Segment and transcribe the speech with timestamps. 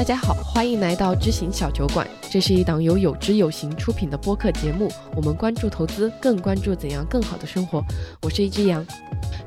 [0.00, 2.08] 大家好，欢迎来到知行小酒馆。
[2.30, 4.90] 这是一档由有知有行出品的播客节目。
[5.14, 7.84] 我们关注投资，更关注怎样更好的生活。
[8.22, 8.82] 我是一只羊。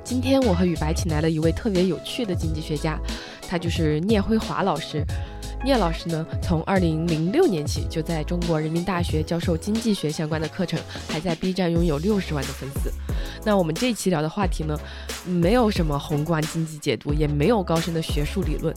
[0.04, 3.00] 今天我和雨白请来了一位特别有趣的经济学家，
[3.50, 5.04] 他就是聂辉华老师。
[5.64, 10.78] 聂老师呢，从二零零六年起就在中国人民大学教授经济学相关的课程，
[11.08, 12.92] 还在 B 站拥有六十万的粉丝。
[13.46, 14.78] 那我们这一期聊的话题呢，
[15.26, 18.76] 没有什么宏观经济解读，也没有高深的学术理论。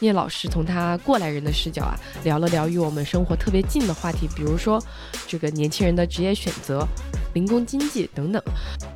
[0.00, 4.82] 聂老师从他过来人的视角啊，聊了聊与我们生活特别近的话题，比如说
[5.28, 6.84] 这个年轻人的职业选择、
[7.34, 8.42] 零工经济等等。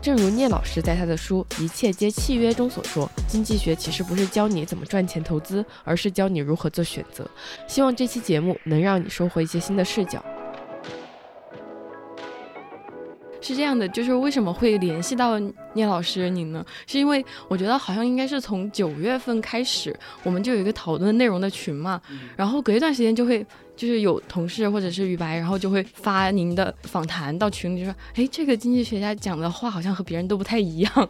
[0.02, 7.27] 正如聂老师在他的书《一切皆契约》中所说，经济学其实不是教你怎么赚钱投资，而是教你如何做选择。
[7.66, 10.24] 希望这期节目能让你收获一些新的视角。
[13.40, 15.38] 是这样的，就是为什么会联系到
[15.72, 16.62] 聂老师您呢？
[16.86, 22.02] 是因为我觉得好像应该是从九月份开始，我们就有一个讨论内容的群嘛，
[22.36, 31.08] 然后隔一段时间就会就是有同事或者是雨白，然后就会发您的访谈到群里，就说，哎，这个经济学家讲的话好像和别人都不太一样，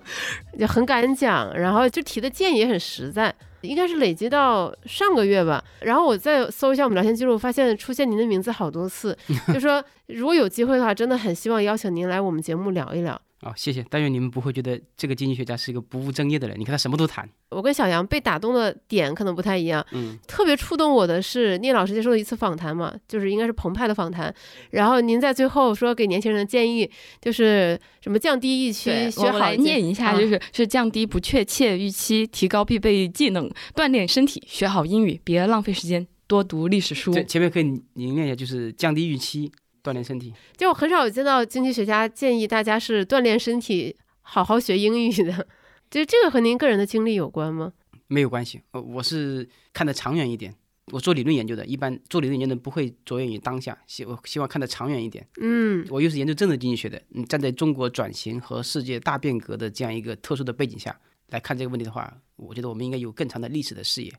[0.56, 3.34] 就很敢讲，然后就提的建议也很实在。
[3.62, 9.17] 应该是累积到上个月吧，然后我再搜一下我们聊天记录，发现出现您的名字好多次，
[9.53, 13.20] 就说如果有机会的话，真的很希望邀请您来我们节目聊一聊。
[13.42, 13.84] 哦，谢谢。
[13.89, 16.58] 但愿你们不会觉得这个经济学家是一个不务正业的人。
[16.58, 17.28] 你看他什么都谈。
[17.50, 19.84] 我跟小杨被打动的点可能不太一样。
[19.92, 24.34] 嗯，特别触动我的是聂老师接受了一次访谈嘛，就是应该是澎湃的访谈。
[24.70, 37.12] 然后您在最后说给年轻人的建议就是什么降低预期，学好念一下，就是是降低不确切预期，提高必备技能，锻炼身体，学好英语，别浪费时间，多读历史书。
[37.23, 39.52] 前面可以您念一下，就是降低预期。
[39.82, 45.46] 锻炼身体，就很少见到经济学家建议大家是锻炼身体，好好学英语的。
[45.90, 47.72] 就是这个和您个人的经历有关吗？
[48.08, 50.54] 没有关系，我，我是看得长远一点。
[50.90, 55.27] 我做理论研究的，一般做理论研究的不会着眼于当下，希我希望看得长远一点。
[55.40, 64.12] 嗯，我又是研究政治经济学的，嗯，站在中国转型和世界大变革的这样一个特殊的背景下来看这个问题的话，我觉得我们应该有更长的历史的视野。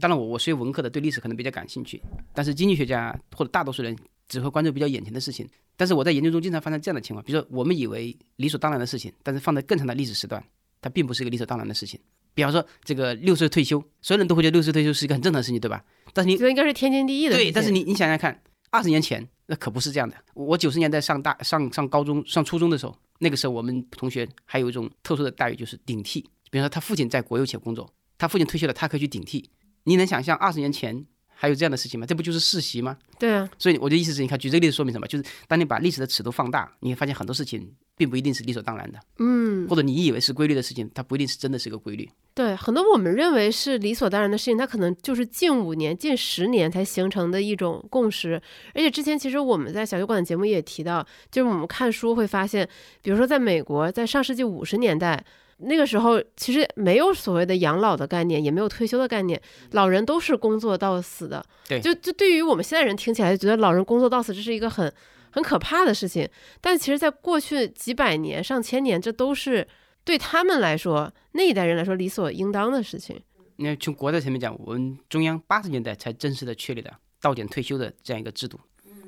[0.00, 2.00] 当然，我我学文科的，对历史可能比较感兴趣，
[2.32, 3.96] 但是经济学家或者大多数人。
[4.32, 10.42] 只会关注比较眼前的事情，但是我在研究中经常发生这样的情况，比如说我们以为理所当然的事情，但是放在更长的历史时段，
[10.80, 12.00] 它并不是一个理所当然的事情。
[12.32, 15.84] 比方说这个六十岁退休，所有人都会觉得六十岁退休是一个很正常的事情，对吧？
[16.14, 17.36] 但是你觉得应该是天经地义的。
[17.36, 20.16] 对，但是你你想想看，二十年前那可不是这样的。
[20.32, 26.22] 我九十年代上大上上高中上初中的时候，那个时候我们同学还有一种特殊的待遇，就是顶替。
[26.50, 29.50] 比如说他父亲在国有企业工作，他父亲退休了，他可以去顶替。
[29.84, 31.04] 你能想象二十年前？
[31.42, 32.06] 还有这样的事情吗？
[32.06, 32.96] 这不就是世袭吗？
[33.18, 35.08] 对啊，所以我的意思是，你看，举这个例子说明什么？
[35.08, 39.00] 就是当你把历史的尺度放大，你会发现很多事情并不一定是理所当然的。
[39.18, 42.08] 嗯，或者你以为是规律的事情，它不一定是真的是个规律。
[42.32, 48.40] 对，很多我们认为是理所当然的事情，它可能就是近五年、近十年才形成的一种共识。
[48.72, 52.68] 而且之前其实我们在小酒馆的节目也提到，就是我们看书会发现，
[53.02, 55.24] 比如说在美国，在上世纪五十年代。
[55.62, 59.40] 那个时候其实没有所谓的养老的概念，也没有退休的概念，
[59.70, 61.44] 老人都是工作到死的。
[61.68, 64.92] 对，就就对于我们现在人听起来就，觉得老人工作到死这是一个很
[65.30, 66.28] 很可怕的事情。
[66.60, 69.66] 但其实，在过去几百年、上千年，这都是
[70.04, 73.20] 对他们来说那一代人来说理所应当的事情。
[73.56, 78.58] 你看，从国家层面讲，我们中央八十年代才正式的确立的到点退休的这样一个制度，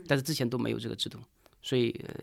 [0.06, 1.19] 但是之前都没有这个制度。
[1.64, 2.14] 所以，呃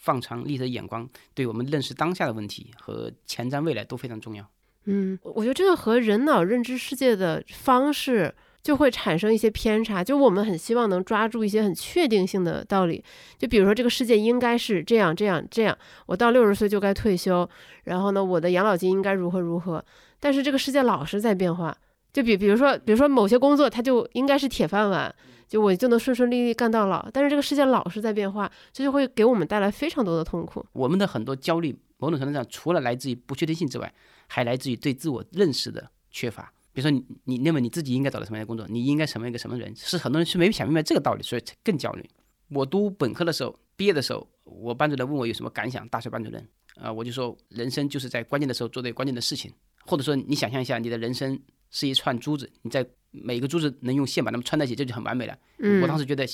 [0.00, 4.44] 放长历史的眼光，对我们认识当下的问题和前瞻未来都非常重要。
[4.86, 10.02] 嗯，我觉得这个和人脑认知世界的方式就会产生一些偏差。
[10.02, 13.04] 就我们很希望能抓住一些很确定性的道理，
[13.38, 17.48] 就比如说这个世界应该是这样这样这样，我到六十岁就该退休，
[17.84, 19.84] 然后呢，我的养老金应该如何如何。
[20.18, 21.76] 但是这个世界老是在变化，
[22.12, 25.14] 就比比如说，比如说某些工作它就应该是铁饭碗。
[25.48, 30.64] 就我就能顺顺利利干到老，但是这个世界老是在变化，这就会给我们带来非常多的痛苦。
[30.72, 33.92] 我们的很多焦虑，某种程度上除了来自于不确定性之外，
[34.26, 36.52] 还来自于对自我认识的缺乏。
[36.72, 42.08] 比如说，你你认为你自己应该找到什么样的工作，你应该成为一个什么人，是很多人是没有想明白这个道理，所以更焦虑。
[42.50, 46.46] 我读本科的时候，毕业的时候，我班主任问我有什么感想，大学班主任，
[46.76, 49.52] 啊，我就说人生就是在关键的时候做对关键的事情，
[49.86, 51.38] 或者说你想象一下，你的人生
[51.70, 52.86] 是一串珠子，你在。
[53.10, 55.36] 每个珠子能用线把它们穿在一起，这就很完美了。
[55.80, 56.26] 我当时觉得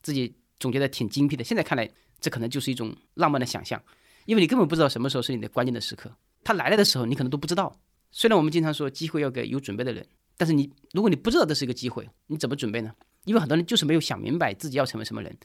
[0.00, 1.90] 自己总结的挺精辟的，现在看来，
[2.20, 3.82] 这可能就是一种浪漫的想象，
[4.26, 6.08] 因为你根本不知道什么时候是你的关键的时刻，
[6.44, 7.76] 它来了的时候你可能都不知道。
[8.12, 10.06] 虽然我们经常说机会要给有准备的人，
[10.36, 12.94] 但是你如果你不知道这是一个机会，你怎么准备呢？
[13.24, 15.36] 因为很多人就是没有想明白自己要成为什么人，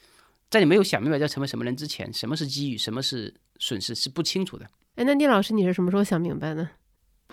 [0.51, 4.69] 在你没有想明白要成为什么人之前，什么是机遇，什么是损失是不清楚的。
[4.97, 6.69] 哎，那聂老师，你是什么时候想明白的？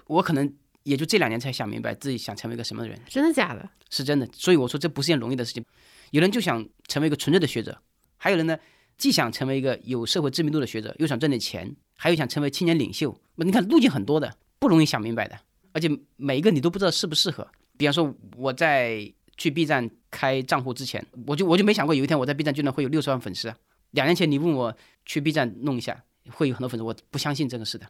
[0.07, 0.51] 我可能
[0.85, 3.69] 也就这两年才想明白自己想成为一个什么人，真的假的？
[3.91, 4.29] 是真的。
[4.33, 5.65] 所以我说这不是件容易的事情。
[6.11, 7.79] 有人就想成为一个纯粹的学者，
[8.17, 8.59] 还有人呢，
[8.99, 13.19] 既想成为一个有社会知名度的学者，又想挣点钱，还有想成为青年领袖。
[13.37, 15.39] 你看路径很多的，不容易想明白的，
[15.73, 17.47] 而且每一个你都不知道适不适合。
[17.79, 23.57] 比方说我在去 B 站开账户之前，我就我就没想过有一天我在 B 站居然会有六十万粉丝啊。
[23.93, 24.77] 两年前你问我
[25.07, 27.87] 去 B 站弄一下会有很多粉丝，我不相信这个事的。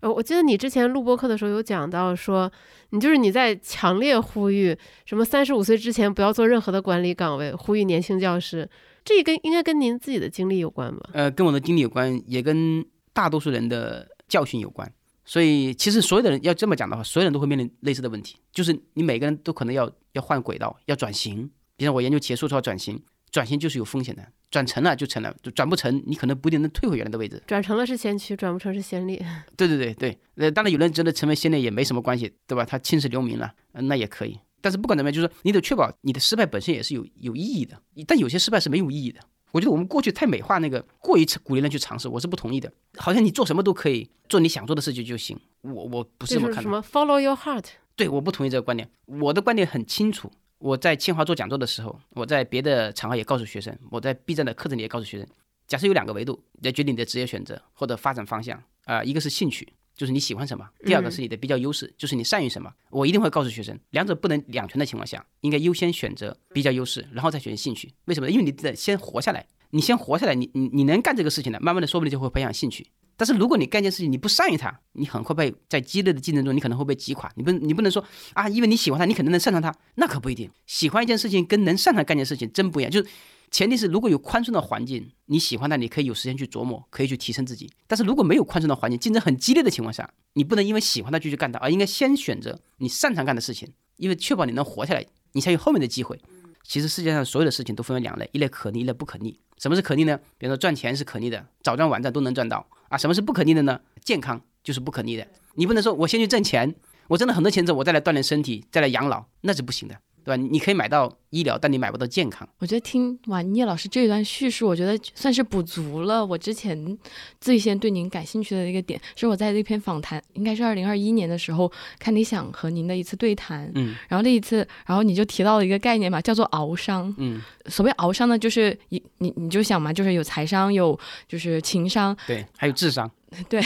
[0.00, 2.50] 呃，我记得你之前录播课的时候有讲到说，
[2.90, 8.68] 你就是你在强烈呼吁什么三十五岁之前不要做任何的管理岗位，呼吁年轻教师，
[9.04, 11.10] 这跟应该跟您自己的经历有关吧？
[11.12, 14.90] 呃，跟我的经历有关，也跟大多数人的教训有关。
[15.24, 21.50] 所以其实所有的人要这么讲的话，所有人都会面临类似的问题，就是你每个人都可能要要换轨道，要转型。
[21.76, 23.02] 比如我研究结束之后转型。
[23.36, 27.42] 转型就是有风险的，转成了就成了，就转不成，你可能不一定能退回原来的位置。
[27.46, 29.22] 转成了是先驱，转不成是先烈。
[29.58, 32.64] 对对对对，呃，当然有人真的成为先烈也没什么关系，对吧？
[32.64, 34.40] 他青史留名了，那也可以。
[34.62, 37.78] 但是不管怎么样，就是说你得确保你的失败本身也是有有意义的。
[38.06, 39.20] 但有些失败是没有意义的。
[39.52, 42.72] 我觉得我们过去太美化那个，过于鼓励人去尝试，我是不同意的。
[42.96, 45.38] 好像你做什么都可以做你想做的事情就行。
[45.60, 46.62] 我我不是这么看的。
[46.62, 47.66] 什么 follow your heart？
[47.96, 48.88] 对，我不同意这个观点。
[49.04, 50.32] 我的观点很清楚。
[50.58, 55.26] 我在清华做讲座的时候，我在别的场合也告诉学生，我在 B 站的课程里也告诉学生，
[55.66, 62.72] 假设有两个维度来决定你的职业选择或者发展方向啊，一个是兴趣，就是你喜欢什么；第二个是你的比较优势，就是你善于什么。
[62.90, 67.92] 我一定会告诉学生，两者不能两全的情况下，应该优先选择比较优势，然后再选择兴趣。
[68.06, 68.30] 为什么？
[68.30, 72.86] 因为你得先活下来，你先活下来，你你你能干这个事情的，慢慢的说不定就会培养兴趣。
[73.16, 77.30] 但是如果你干一件事情你不善于它，你很快被在激烈的竞争中，你可能会被击垮。
[77.36, 78.04] 你不你不能说
[78.34, 80.50] 啊，因为你喜欢它，你肯定能擅长它，那可不一定。
[80.66, 82.90] 喜欢一件事情跟能擅长干件事情真不一样。
[82.92, 83.08] 就是
[83.50, 87.70] 前提是如果有宽松的环境，你喜欢它，你可以有时间去琢磨，可以去提升自己。
[87.86, 96.20] 但是如果没有宽松的环境，竞争很激烈的情况下，你不能因为喜欢它就去干它，而应该先选择你擅长干的事情，因为确保你能活下来，你才有后面的机会。
[96.62, 99.38] 其实世界上所有的事情都分为两类，一类可逆，一类不可逆。
[99.56, 100.18] 什么是可逆呢？
[100.36, 102.98] 比如说赚钱是可逆的，早赚晚赚都能赚到啊。
[102.98, 103.80] 什么是不可逆的呢？
[104.04, 105.26] 健康就是不可逆的。
[105.54, 106.74] 你不能说我先去挣钱，
[107.08, 109.96] 我挣了很多钱之后，我再来锻炼身体，再来养老，那是不行的。
[110.26, 110.42] 对吧？
[110.50, 112.46] 你可以买到医疗，但你买不到健康。
[112.58, 116.98] 我觉得听完聂老师这一段叙述，我觉得算是补足了我之前
[117.40, 119.00] 最先对您感兴趣的一个点。
[119.14, 121.70] 是我在那篇访谈，应该是二零二一年的时候
[122.00, 123.70] 看理想和您的一次对谈。
[123.76, 127.14] 嗯，然后那一次，然后你就提到了一个概念嘛，叫做熬商。
[127.18, 133.08] 嗯，所谓熬商呢，就是你你你就想嘛，就是有财商，有就是情商，对，还有智商。
[133.48, 133.60] 对，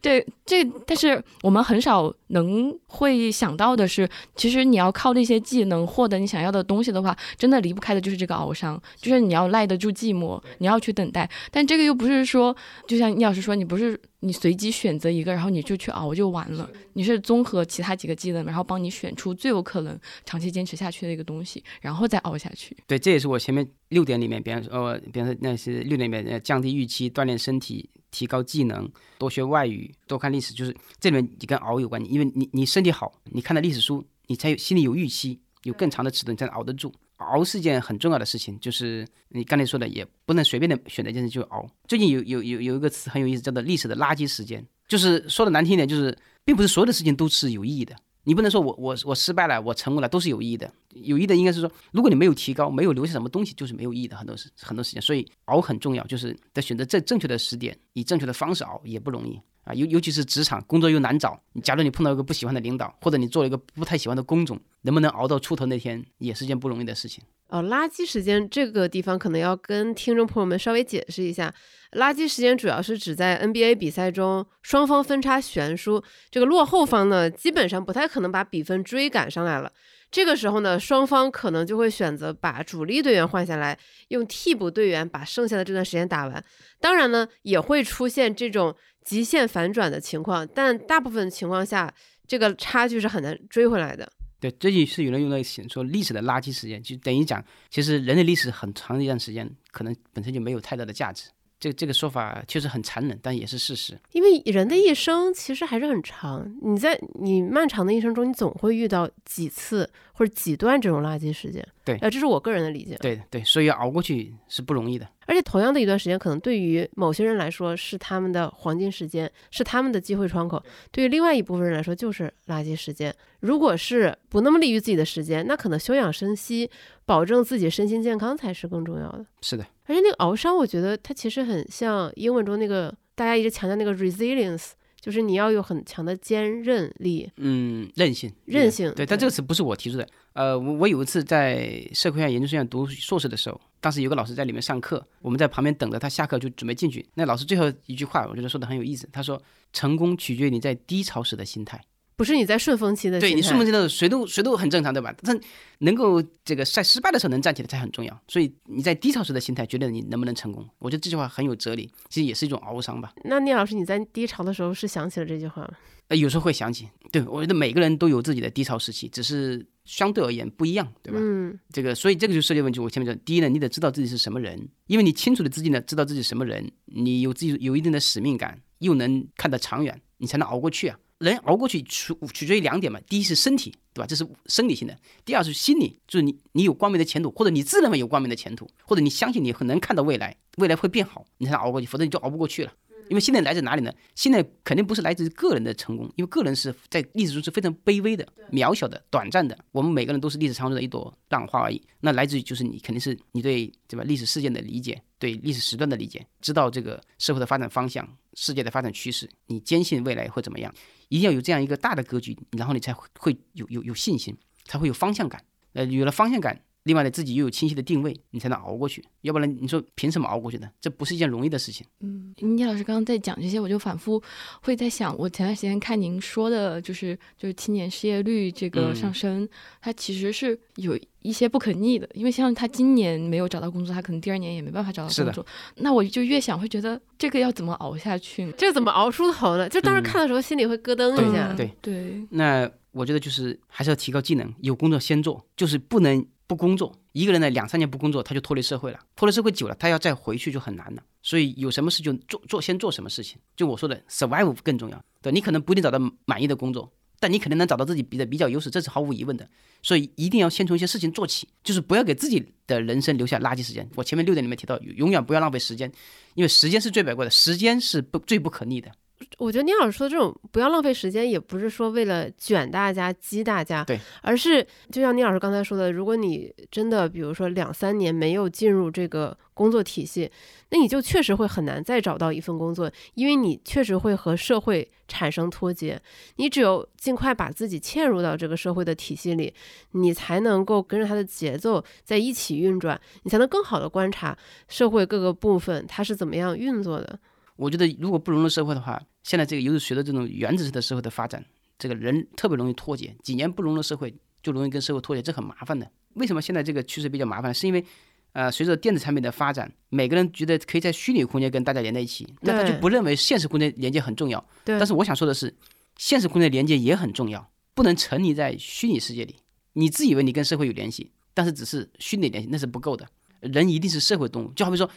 [0.00, 11.28] 对，这但是我们很少能会想到的是，其实你要靠那些技能获得你想要的东西的话，真的离不开的就是这个熬伤，就是你要耐得住寂寞，你要去等待。
[11.50, 12.56] 但这个又不是说，
[12.86, 16.70] 就像聂老师说，你不是你随机选择一个，然后你就去熬就完了。
[16.92, 22.76] 你是综合其他几个技能，然后帮你选出最有可能长期坚持下去的一个东西，然后再熬下去。
[22.86, 27.90] 对，这也是我前面六点里面，比方说，呃，比方说那些六点里面，降低预期，锻炼身体。
[28.10, 36.92] 提高技能，多学外语，多看历史，就是这里面你跟熬有关，因为你你身体好，你看的历史书，你才有心里有预期，有更长的尺度，你才能熬得住。
[37.16, 41.68] 熬是件很重要的事情，就是你刚才说的，也不能随便的选择一件事就熬。
[41.86, 47.94] 最近有有有有一个词很有意思，叫做历史的垃圾时间，就是说的难听一点，就是并不是所有的事情都是有意义的。
[48.24, 50.70] 你不能说我我我失败了，我成功了，都是有意义的。
[50.90, 54.16] 有意义的应该是说，如果你没有提高，没有留下什么东西，就是没有意义的。
[54.16, 59.74] 很多时很多时间，所以熬很重要，就是在选择正正确的时点，以正确的方式熬也不容易啊。
[59.74, 67.22] 尤尤其是职场工作又难找，你假如你碰到一个不喜欢的领导，或者你做了一个不太喜欢的工种，能不能熬到出头那天，也是件不容易的事情。
[67.48, 71.52] 哦，垃圾时间这个地方可能要跟听众朋友们稍微解释一下，
[71.92, 76.00] 垃圾时间主要是指在 NBA 比赛中双方分差悬殊，
[76.30, 79.72] 这个落后方呢基本上不太可能把比分追赶上来了，
[80.10, 86.44] 这个时候呢双方可能就会选择把主力队员换下来，用替补队员把剩下的这段时间打完。
[86.80, 88.74] 当然呢也会出现这种
[89.04, 91.92] 极限反转的情况，但大部分情况下
[92.26, 94.10] 这个差距是很难追回来的。
[94.40, 101.28] 对，这就是有人用来写说历史的垃圾时间，就等于讲，其实人类历史很长的一段时间，可能本身就没有太大的价值。
[101.60, 103.96] 这这个说法确实很残忍，但也是事实。
[104.12, 109.88] 因为人的一生其实还是很长，你在你漫长的一生中，你总会遇到几次
[110.20, 111.66] 或者几段这种垃圾时间。
[111.82, 112.94] 对，呃，这是我个人的理解。
[113.00, 115.08] 对对，所以要熬过去是不容易的。
[115.24, 120.58] 而且同样的一段时间，可能对于某些人来说是他们的黄金时间，是他们的机会窗口；
[120.90, 123.14] 对于另外一部分人来说就是垃圾时间。
[123.38, 126.70] 如果是不那么利于自己的时间，那可能休养生息，
[127.06, 129.24] 保证自己身心健康才是更重要的。
[129.40, 129.64] 是的。
[129.86, 137.30] 而且那个熬伤，我觉得它其实很像英文中那个大家一直强调那个 resilience，就是你要有很强的坚韧力。
[137.36, 140.06] 嗯，韧性，韧性对，但对这个词不是我提出的。
[140.34, 147.04] 呃，我我有一次在社会学院研究生院读硕士的时候，当时有个老师在里面上课，我们在旁边等着他下课就准备进去。
[147.14, 149.08] 那老师最后一句话，我觉得说的很有意思。
[149.10, 149.40] 他说
[149.72, 151.80] ：“成功取决于你在低潮时的心态。
[152.20, 155.10] 不是你在顺风期的对心态你顺风期的时候，谁都谁都很正常，对吧？
[155.22, 155.40] 但
[155.78, 158.22] 能够这个在失败的时候能站起来才很重要。
[158.28, 160.62] 所以你在低潮时的心态，决定你能不能成功。
[160.80, 163.14] 我觉得这句话很有哲理，其实也是一种熬伤吧。
[163.24, 165.70] 那聂老师，你在低潮的时候是想起了这句话吗？
[166.08, 171.18] 呃，有时候会想起，对我觉得每个人都有自己的低潮时期，只是相对而言不一样，对吧？
[171.22, 172.80] 嗯这个，所以这个就涉及问题。
[172.80, 180.98] 我前面讲，第一呢，你得知道自己是什么人，因为你清楚的自己呢，知道自己什么人，你有自己有一定的使命感，又能看得长远，你才能熬过去啊。
[181.20, 184.06] 人熬过去取取决于两点嘛，第一是身体，对吧？
[184.06, 192.72] 这是生理性的；第二是心理，就是你你有光明的前途，或者你自认为有光明的前途，或者你相信你很能看到未来，未来会变好，你才能熬过去，否则你就熬不过去了。
[193.10, 193.92] 因为现在来自哪里呢？
[194.14, 199.58] 现在肯定不是来自于个人的成功，因为个人是在历史中是非常卑微的、渺小的、短暂的。
[199.72, 201.82] 我们每个人都是历史长河中的一朵浪花而已。
[202.00, 210.74] 那来自于就是你肯定是你对对吧历史事件的理解，对历史时段的理解，知道这个社会的发展方向、世界的发展趋势，你坚信未来会怎么样，
[211.08, 215.44] 一定要有这样一个大的格局，然后你才会有有有信心，才会有方向感。
[215.72, 216.64] 呃，有了方向感。
[216.84, 219.04] 另外呢，自己又有清晰的定位，你才能熬过去。
[219.20, 220.70] 要不然，你说凭什么熬过去呢？
[220.80, 221.86] 这不是一件容易的事情。
[222.00, 224.22] 嗯，倪老师刚刚在讲这些，我就反复
[224.62, 229.46] 会在想，我前段时间看您说的，就是就是青年失业率这个嗯上升，
[229.82, 235.44] 它其实是有一些不可逆的，因为像他今年没有找到工作，他可能第二年也没办法找到工作。
[235.76, 238.52] 那我就越想会觉得这个要怎么熬下去呢？
[238.56, 239.68] 这怎么熬出头呢？
[239.68, 241.52] 就当时嗯看的时候，心里会咯噔一对下。
[241.52, 246.92] 对对，那我觉得就是还是要提高技能，有工作先做，就是不能不工作。
[247.12, 251.02] 一个人呢，两三年不工作，他就脱离社会了，脱离社会久了，他要再回去就很难了。
[251.22, 253.38] 所以有什么事就做做，先做什么事情。
[253.54, 255.00] 就我说的，survive 更重要。
[255.22, 259.48] 对你可能不一定找到满意的工作，但你肯定能找到自己比的比较优势，这是毫无疑问的。
[259.80, 263.88] 所以一定要先从一些事情做起，就是不要给自己的人生留下垃圾时间。
[263.94, 265.92] 我前面六点里面提到，永远不要浪费时间，
[266.34, 268.90] 因为时间是最宝贵的，时间是不最不可逆的。
[269.38, 280.30] 我觉得聂老师说的这种不要浪费时间，也不是说为了卷大家、激大家，对，而是就像聂老师刚才说的，如果你真的比如说两三年没有进入这个工作体系，
[280.70, 286.00] 那你就确实会很难再找到一份工作，因为你确实会和社会产生脱节。
[286.36, 289.52] 你只有尽快把自己嵌入到这个社会的体系里，
[289.92, 294.36] 你才能够跟着它的节奏在一起运转，你才能更好的观察
[294.68, 297.18] 社会各个部分它是怎么样运作的。
[297.60, 301.44] 我觉得如果不融入社会的话，现在这个尤其随着这种原子式的社会的发展，
[301.78, 305.90] 这个人特别容易脱节，几年不融入社会就容易跟社会脱节，这很麻烦的。
[306.14, 307.52] 为什么现在这个趋势比较麻烦？
[307.52, 307.84] 是因为，
[308.32, 314.42] 呃，随着电子产品的发展，每个人觉得可以在虚拟空间跟大家连在一起，但他就不认为现实空间连接很重要。
[314.64, 315.54] 对，但是我想说的是，
[315.98, 319.36] 现实空间连接也很重要，不能沉溺在虚拟世界里。
[319.74, 323.06] 你自以为你跟社会有联系，但是只是虚拟联系，那是不够的。
[323.40, 324.90] 人一定是社会动物，就好比说，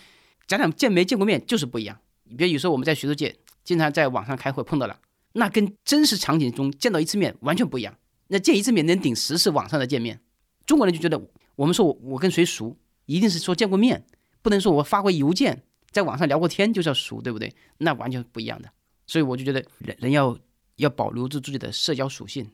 [0.47, 1.99] 咱俩见没见过面就是不一样。
[2.37, 4.99] 比如有时候我们在学术界经常在网上开会碰到了，
[5.33, 7.95] 那跟真实场景中见到一次面完全不一样。
[8.27, 10.19] 那见一次面能顶十次网上的见面。
[10.65, 11.21] 中国人就觉得，
[11.55, 12.75] 我们说我我跟谁熟，
[13.05, 14.05] 一定是说见过面，
[14.41, 17.53] 不能说我发过邮件，在网上聊过天就叫熟，对不对？
[17.77, 18.69] 那完全不一样的。
[19.05, 20.37] 所以我就觉得人人要
[20.77, 22.49] 要保留住自己的社交属性。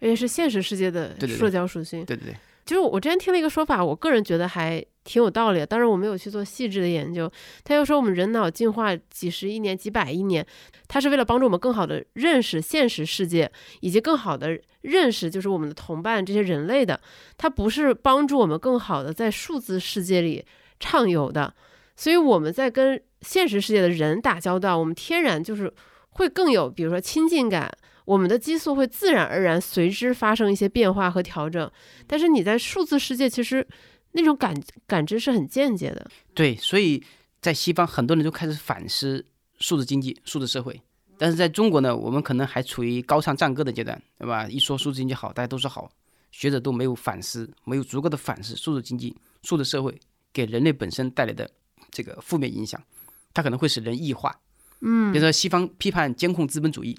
[0.00, 2.04] 而且是现实世界的社交属性。
[2.04, 7.30] 对对对，就是我之前听了一个说法，我个人觉得还挺有道理，当然我没有去做细致的研究。
[7.62, 10.46] 他又说我们人脑进化几十亿年、几百亿年，
[10.88, 16.98] 它是为了帮助我们更好的认识现实世界，以及更好的认识就是我们的同伴这些人类的。
[17.36, 20.44] 它不是帮助我们更好的在数字世界里
[20.80, 21.54] 畅游的。
[21.96, 25.70] 所以我们在跟现实世界的人打交道，我们天然就是
[26.10, 27.70] 会更有，比如说亲近感。
[28.04, 31.70] 我们的激素会自然而然随之发生一些变化和调整，
[32.06, 33.66] 但是你在数字世界，其实
[34.12, 34.54] 那种感
[34.86, 36.10] 感知是很间接的。
[36.34, 37.02] 对，所以
[37.40, 39.24] 在西方很多人都开始反思
[39.58, 40.80] 数字经济、数字社会，
[41.16, 44.46] 但是在中国呢，我们可能还处于高唱赞歌的阶段，对吧？
[44.48, 45.90] 一说数字经济好，大家都说好，
[46.30, 49.98] 学者都没有反思，没有足够的反思数字经济、数字社会
[50.32, 51.50] 给人类本身带来的
[51.90, 52.82] 这个负面影响，
[53.32, 54.38] 它可能会使人异化。
[54.86, 56.98] 嗯比如说西方批判监控资本主义，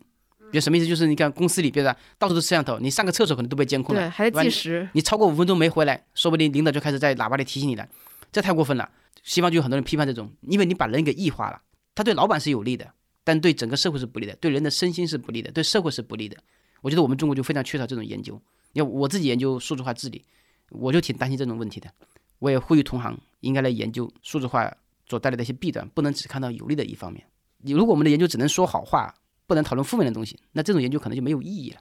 [0.56, 0.88] 比如什么意思？
[0.88, 4.88] 就是你看公司里，比如说到处都是摄像头，你上个厕所可能都被监控了，对，还得计时。
[4.94, 7.86] 你超过五分钟没回来，说不定领导就开始在喇叭里提醒你了，
[8.32, 8.90] 这太过分了。
[9.22, 11.62] 西方就有很多人批判这种，因为你把人给异化了，
[11.94, 12.90] 他对老板是有利的，
[13.26, 16.38] 但对整个社会是不利的，对人的身心是不利的，对社会是不利的。
[16.82, 18.42] 我觉得我们中国就非常缺少这种研究。
[18.72, 20.24] 要我自己研究数字化治理，
[20.70, 21.92] 我就挺担心这种问题的。
[22.40, 24.74] 我也呼吁同行应该来研究数字化
[25.10, 27.26] 所带来的一些弊端，不能只看到有利的一方面。
[27.58, 29.14] 你如果我们的研究只能说好话，
[29.48, 31.78] 不能讨论负面的东西，那这种研究可能就没有意义了。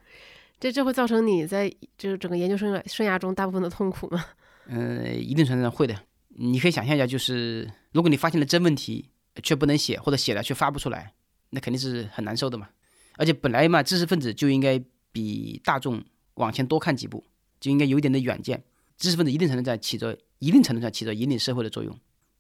[0.61, 4.25] 这这会造成你在就是整个研究生涯生涯中大部分的痛苦吗？
[4.67, 5.95] 嗯， 一定程度上会的。
[6.37, 9.09] 你可以想象一下，就是如果你发现了真问题
[9.43, 11.13] 却不能写，或者写了却发不出来，
[11.51, 12.69] 那肯定是很难受的嘛。
[13.17, 16.03] 而且本来嘛，知识分子就应该比大众
[16.35, 17.25] 往前多看几步，
[17.61, 18.63] 就应该有一点的远见。
[18.97, 21.97] 知识分子一定程度上起着一定程度上起着引领社会的作用。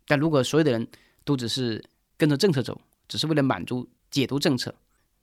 [0.06, 0.86] 但如果所有的人
[1.24, 1.84] 都只是
[2.16, 4.74] 跟着政策走，只是为了满足解读政策，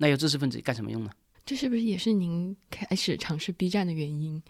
[0.01, 1.11] 那要知识分子干什么用呢？
[1.45, 4.41] 这是不是也是您开始尝试 B 站的原因？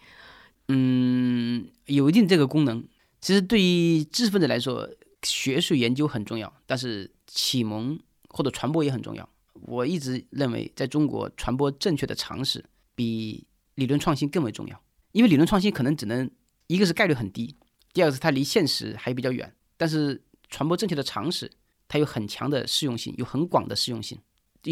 [0.68, 2.82] 嗯，有一定这个功能。
[3.20, 4.88] 其实对于知识分子来说，
[5.22, 9.28] 学术研究很重要，但是启蒙或者传播也很重要。
[9.52, 14.82] 我一直认为，在中国传播正确的常识比理论创新更为重要，
[15.12, 16.30] 因为理论创新可能只能
[16.66, 17.54] 一个是概率很低，
[17.92, 19.54] 第二个是它离现实还比较远。
[19.76, 21.50] 但是传播正确的常识，
[21.88, 24.18] 它有很强的适用性，有很广的适用性。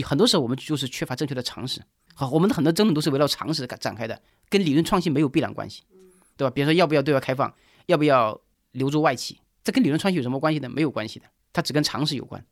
[0.04, 1.80] 很多时候我们就是缺乏正确的常识。
[2.14, 5.82] 好，我们的很多争论都是围绕常识展开的，跟理论创新没有必然关系，
[6.36, 6.50] 对吧？
[6.50, 7.52] 比如说要不要对外开放，
[7.86, 8.38] 要不要
[8.72, 10.68] 留住外企，这跟理论创新有什么关系呢？
[10.68, 12.44] 没有关系的，它只跟常识有关。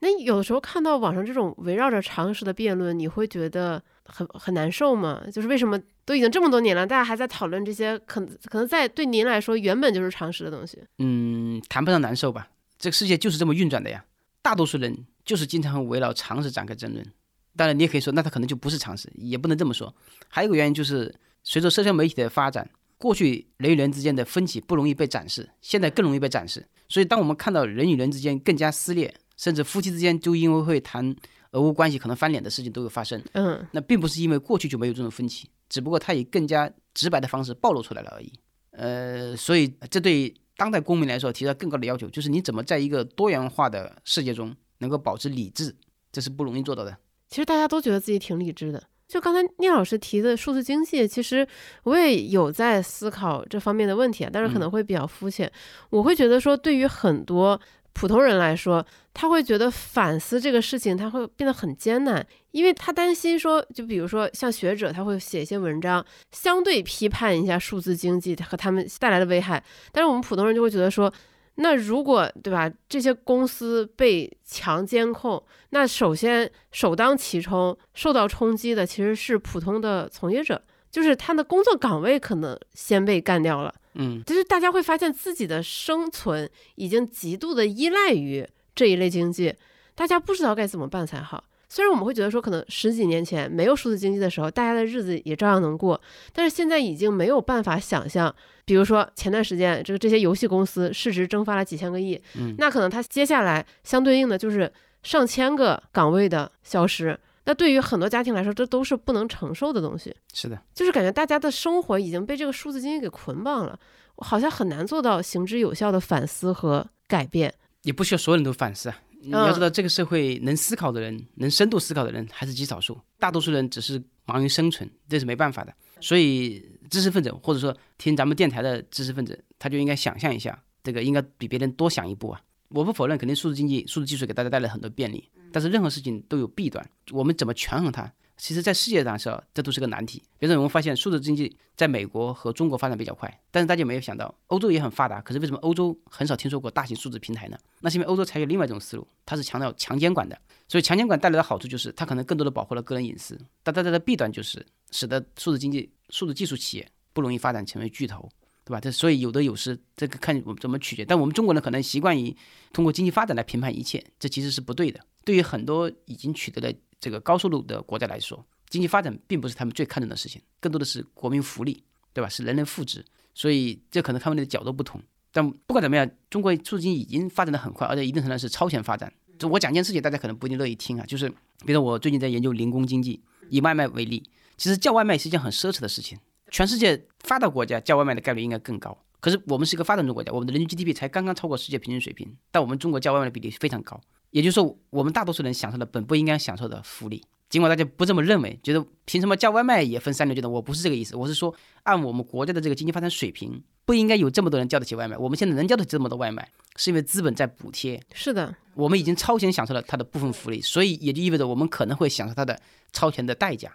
[0.00, 5.20] 那有的时候看到网上这种围绕着常识的辩论，你会觉得很很难受吗？
[5.32, 10.78] 就是为什么都已经这么多年了，大家还在讨论这些可能可能在对您来说原本就是常识的东西？
[10.98, 12.48] 嗯，谈不上难受吧。
[12.78, 14.04] 这个世界就是这么运转的呀。
[14.40, 14.96] 大多数人
[15.28, 17.06] 就是经常围绕常识展开争论。
[17.54, 19.94] 当然，你也可以说，那他可能就不是常识，也不能这么说。
[20.28, 22.66] 还有一个原因就是，随着社交媒体的发展，
[22.96, 26.66] 过去人与人之间的分歧不容易被展示，现在更容易被展示。
[26.88, 31.14] 所以，当我们看到人与人之间更加撕裂，甚至夫妻之间就因为会谈
[31.50, 33.22] 俄乌关系可能翻脸的事情都有发生。
[33.32, 38.32] 嗯，那并不是因为过去就没有这种分歧，只不过它以更加直白的方式暴露出来了而已。
[38.70, 45.74] 呃，所以这对当代公民来说提到更高的要求，就是你怎么在一个多元化的世界中能够保持理智，
[46.10, 46.96] 这是不容易做到的。
[47.28, 48.82] 其实大家都觉得自己挺理智的。
[49.06, 51.46] 就刚才聂老师提的数字经济，其实
[51.84, 55.50] 我也有在思考这方面的问题啊，但是可能会比较肤浅。
[55.90, 57.60] 我会觉得说，对于很多。
[57.94, 69.60] 普通人来说，他会觉得反思这个事情，他会变得很艰难，因为他担心说，就比如说像学者，他会写一些文章，相对批判一下数字经济和他们带来的危害。
[69.90, 71.12] 但是我们普通人就会觉得说，
[71.60, 83.74] 那如果对吧，这些公司被强监控，那首先首当其冲受到冲击的其实是普通的从业者，就是他的工作岗位可能先被干掉了。
[83.94, 89.52] 嗯，就是大家会发现自己的生存已经极度的依赖于这一类经济，
[89.96, 91.42] 大家不知道该怎么办才好。
[91.68, 96.00] 虽然我们会觉得说，可能十几年前没有数字经济的时候，大家的日子也照样能过，
[96.32, 107.18] 但是现在已经没有办法想象，比如说前段时间这个这些游戏公司市值蒸发了几千个亿，嗯，那可能它接下来相对应的就是上千个岗位的消失。
[107.44, 110.14] 那对于很多家庭来说，这都是不能承受的东西。
[110.34, 113.78] 是的，就是感觉大家的生活已经被这个数字经济给捆绑了，
[114.16, 117.54] 好像很难做到行之有效的反思和改变。
[117.82, 118.98] 也不需要所有人都反思啊。
[119.20, 125.74] 你要知道，这个社会能思考的人，能深度思考的人还是极少数，大多数人只是忙于生存，这是没办法的。
[126.00, 132.40] 所以，知识分子或者说听咱们电台的知识分子，他就应该想象一下，这个应该比别人多想一步啊。
[132.68, 138.12] 我不否认，肯定数字经济、数字技术给大家带来很多便利，但是任何事情都有弊端，我们怎么权衡它？
[138.38, 140.22] 其实，在世界上是，这都是个难题。
[140.38, 145.20] 比如说，我们发现数字经济在美国和中国发展比较快，但是大家没有想到，欧洲也很发达。
[145.20, 147.58] 可是为什么欧洲很少听说过大型数字平台呢？
[147.80, 150.40] 那是因为欧洲采取另外一种思路，它是强调强监管的。
[150.68, 158.28] 所以强监管带来的好处就是，它可能更多的保护了个人隐私，但它的弊端就是，使得数字经济、数字技术企业不容易发展成为巨头。
[158.64, 158.78] 对吧？
[158.78, 161.02] 这所以有得有失，这个看我们怎么取决。
[161.02, 162.36] 但我们中国人可能习惯于
[162.70, 165.00] 通过经济发展来评判一切，这其实是不对的。
[165.24, 171.82] 对于很多已经取得了这个高收入的国家来说，经济发展并不是他们最看重的事情，更多的是国民福利，
[172.12, 172.28] 对吧？
[172.28, 173.02] 是人人福祉。
[173.34, 175.00] 所以这可能他们的角度不同。
[175.30, 179.12] 但不管怎么样，中国数字经济已经发展的很快，而且一定程度上是超前发展。
[179.38, 181.06] 就我讲件事情，大家可能不一定乐意听啊。
[181.06, 181.28] 就是
[181.64, 186.18] 比如说我最近在研究零工经济，以外卖为例，其实叫外卖是一件很奢侈的事情。
[186.50, 194.00] 全世界发达国家叫外卖的概率应该更高，可是我们是一个发展中国家，我们的人均 GDP 才刚刚超过世界平均水平，但我们中国叫外卖的比例非常高。
[194.30, 200.50] 也就是说，我们大多数人享受的本不应该享受的福利，尽管大家不这么认为，觉得凭什么叫外卖也分三六九等？
[200.50, 205.16] 我不是这个意思，我是说，按我们国家的这个经济发展水平，不应该有这么多人叫得起外卖。
[205.16, 208.00] 我们现在能叫得起这么多外卖，是因为资本在补贴。
[208.12, 212.60] 是的，我们已经超前享受了它的部分福利，所以也就意味着我们可能会享受它的
[212.92, 213.72] 超前的代价。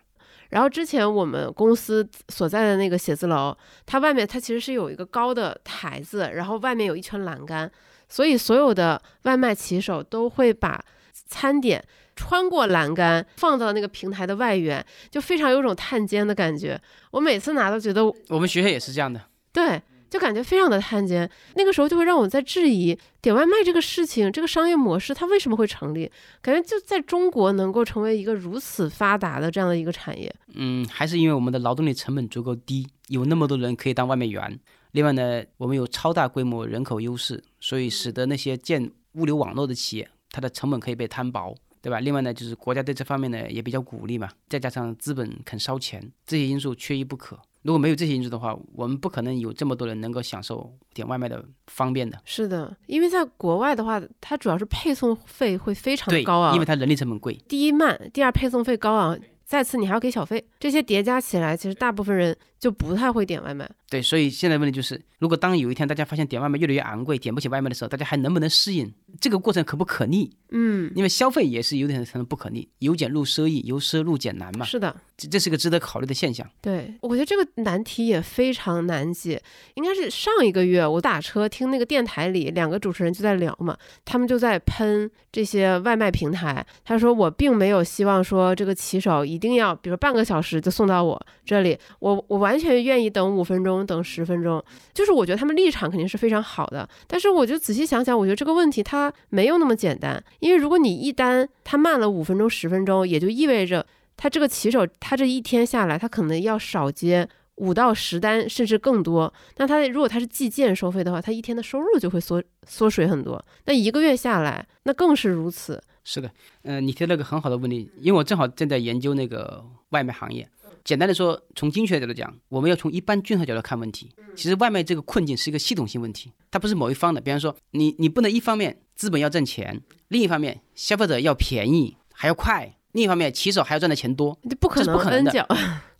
[0.49, 7.71] 然后之前我们公司所在的那个写字楼，它外面它其实是有一个高的台子，然后外面有一圈栏杆，
[8.13, 10.79] 所以所有的外卖骑手都会把
[11.25, 11.83] 餐点
[12.15, 16.79] 穿过栏杆放到那个平台的外缘，就非常有种探监的感觉。
[17.09, 19.19] 我每次拿都觉得，我们学校也是这样的。
[19.51, 21.27] 对，就感觉非常的探监。
[21.55, 26.11] 那个时候就会让我在质疑点外卖这个事情，这个商业模式它为什么会成立？
[26.39, 30.31] 感觉就在中国能够成为一个如此发达的这样的一个产业。
[30.53, 34.59] 嗯，还是因为我们的劳动力成本足够低，有那么多人可以当外卖员。
[34.93, 41.99] 另外呢，我们有超大规模人口优势，所以使得那些建物流网络的企业，它的成本可以被摊薄，对吧？
[41.99, 47.39] 另外呢，就是国家对这方面呢也比较鼓励嘛，再加上资本肯烧钱，这些因素缺一不可。
[47.63, 52.19] 如果没有这些因素的话，我们不可能有这么多人能够享受点外卖的方便的。
[52.23, 57.33] 是的，因为在国外的话，它主要是配送费会非常高啊，因为它人力成本贵。
[57.47, 63.69] 第一慢，第二配送费高啊，再次你还要给小费，这些叠加起来，其实大部分人就不太会点外卖。
[63.89, 68.89] 对，所以现在问题就是，如果当有一天大家发现点外卖越来越昂贵，点不起外卖的时候，大家还能不能适应？
[69.19, 70.33] 这个过程可不可逆？
[70.51, 74.65] 嗯，因为消费也是有点可能不可逆，由俭入奢易，由奢入俭难嘛。
[74.65, 76.47] 是的，这这是个值得考虑的现象。
[76.61, 79.41] 对，我觉得这个难题也非常难解。
[79.73, 86.65] 应该是上一个月我打车听那个电台里两个主持人就在聊嘛，他们就在喷这些外卖平台。
[86.85, 94.63] 他说我并没有希望说这个骑手一定要，比如半个小时就送到我这里，我我完完全愿意等五分钟，等十分钟。
[94.93, 103.83] 就是我觉得他们立场肯定是非常好的，但是我就仔细想想，我觉得这个问题它没有那么简单，因为如果你一单它慢了五分钟、十分钟，也就意味着
[104.15, 109.33] 他这个骑手他这一天下来，他可能要少接五到十单，甚至更多。
[109.57, 113.43] 那他如果他是计件收费的话，他一天的收入就会缩缩水很多。
[113.65, 115.81] 那一个月下来，那更是如此。
[116.03, 116.29] 是的，
[116.63, 120.47] 嗯、你提了个很好的问题，因为我正好正在研究那个外卖行业。
[120.83, 124.09] 简单的说，从经济学角度讲，我们要从一般均衡角度看问题。
[124.35, 127.21] 其实外卖这个困境是一个系统性问题，它不是某一方的。
[127.21, 135.47] 比方说，你你不能一方面资本要挣钱，另一方面消费者要便宜还要快，另一方面骑手还要赚的钱多，这不可能不可能的，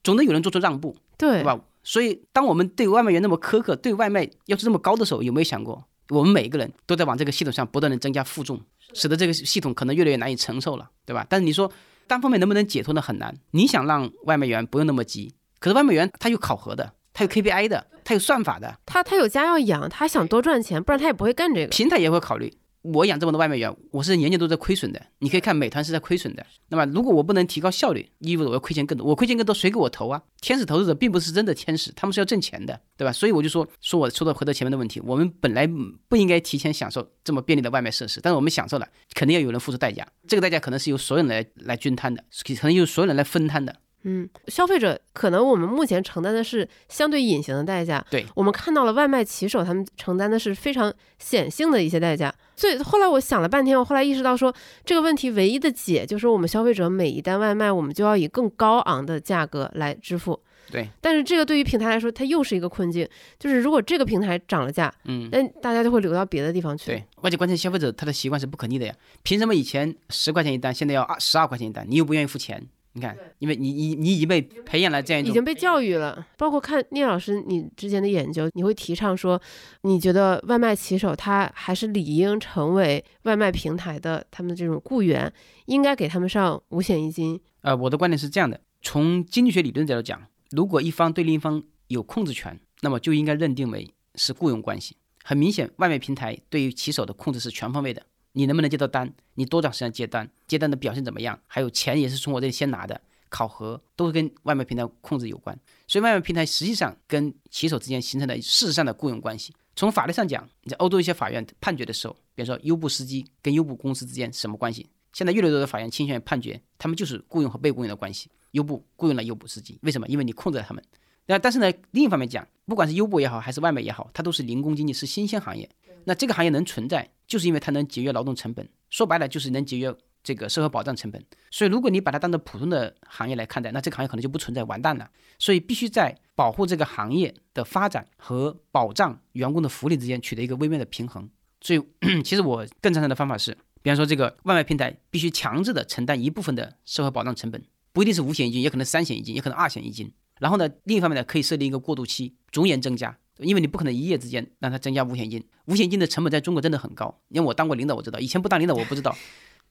[0.03, 1.59] 总得有人做出让步， 对对吧？
[1.83, 8.59] 所以，当我们对外卖员那么苛刻，对外卖要求这么高的时候，有没有想过，我们每一个人都在往这个系统上不断的增加负重，
[8.93, 11.25] 使得这个系统可能越来越难以承受了，对吧？
[11.29, 11.71] 但是你说
[12.07, 13.01] 单方面能不能解脱呢？
[13.01, 13.35] 很难。
[13.51, 21.67] 你想让外卖员不用那么急，可是外卖员他有考核的，他有 KPI 的，他有算法的，他他有家要养，他想多赚钱，不然他也不会干这个。
[21.67, 22.53] 平台也会考虑。
[22.83, 25.01] 我养这么多外卖员，我是年年都在亏损的。
[25.19, 26.45] 你可以看美团是在亏损的。
[26.67, 29.07] 那么如果我不能提高效率，意味着我要亏钱更多。
[29.07, 30.21] 我亏钱更多，谁给我投啊？
[30.41, 33.11] 天使投资者并不是真的天使，他们是要挣钱的，对吧？
[33.13, 35.65] 所以我就说，说我说到回到前面的问题，我们本来
[36.09, 40.05] 不应该提前享受这么便利的外卖设施，但是我们享受了，肯定要有人付出代价。
[40.27, 42.21] 这个代价可能是由所有人来来均摊的，
[42.59, 43.73] 可能由所有人来分摊的。
[44.03, 52.33] 嗯，消费者可能我们目前承担的是相对隐形的代价，对我们看到了外卖骑手他们承担的是非常显性的一些代价。
[52.55, 54.53] 所以后来我想了半天，我后来意识到说
[54.85, 60.39] 这个问题唯一的解就是我们消费者每一单外卖我们就要以更高昂的价格来支付。
[60.71, 66.87] 对，但是这个对于平台来说，它又是一个困境，就是如果这个平台涨了价，嗯，那大家就会流到别的地方去。
[66.87, 68.95] 对，而且关键消费者他的习惯是不可逆的呀。
[69.23, 71.85] 凭什么以前十块钱一单，现在要二十二块钱一单？
[71.87, 72.65] 你又不愿意付钱？
[72.95, 79.41] 你看，因为你你你已经被培养了这样一种已经被教育了，包括看聂老师你之前的研究，你会提倡说，
[79.81, 85.31] 你觉得外卖骑手他还是理应成为外卖平台的他们这种雇员，
[85.65, 87.41] 应该给他们上五险一金。
[87.61, 94.97] 呃，我的观点是这样的：从经济学理论角度讲，如果一方对另一方有控制权，那么就应该认定为是雇佣关系。
[95.23, 98.03] 很明显，外卖平台对于骑手的控制是全方位的。
[98.33, 99.13] 你能不能接到单？
[99.35, 100.29] 你多长时间接单？
[100.47, 101.39] 接单的表现怎么样？
[101.47, 105.57] 还有钱也是从我这里先拿的，考核都是跟外卖平台控制有关。
[105.87, 109.53] 所以外卖平台实际上跟骑手之间形成了事实上的雇佣关系。
[109.75, 114.87] 从法律上讲，你在欧洲一些法院判决的时候，比如说优步司机跟优步公司之间什么关系？
[115.13, 118.29] 现在越来越多的法院倾向于判决，他们就是雇佣和被雇佣的关系。
[118.51, 120.07] 优步雇佣了优步司机，为什么？
[120.07, 120.83] 因为你控制了他们。
[121.25, 125.67] 那但是呢，另一方面讲，不管是优步也好，还是外卖也好，它都是零工经济，是新兴行业。
[126.05, 131.23] 那这个行业能存在，就是因为它能节约劳动成本，说白了就是能节约这个社会保障成本。
[131.51, 135.09] 所以如果你把它当做普通的行业来看待，那这个行业可能就不存在，完蛋了。
[135.39, 141.29] 所以必须在保护这个行业的发展和保障员工的福利之间取得一个微妙的平衡。
[141.59, 141.81] 所以
[142.23, 147.61] 其实我更赞成的方法是，比方说这个外卖平台必须强制的承担一部分的社会保障成本，
[147.91, 150.11] 不一定是五险一金，也可能三险一金，也可能二险一金。
[150.39, 155.43] 然后呢，另一方面呢，可以设定一个过渡期，逐年增加，因为你不可能一夜之间让它增加五险金。
[155.65, 159.15] 五险金的成本在中国真的很高，因为我当过领导，我知道，以前不当领导我不知道，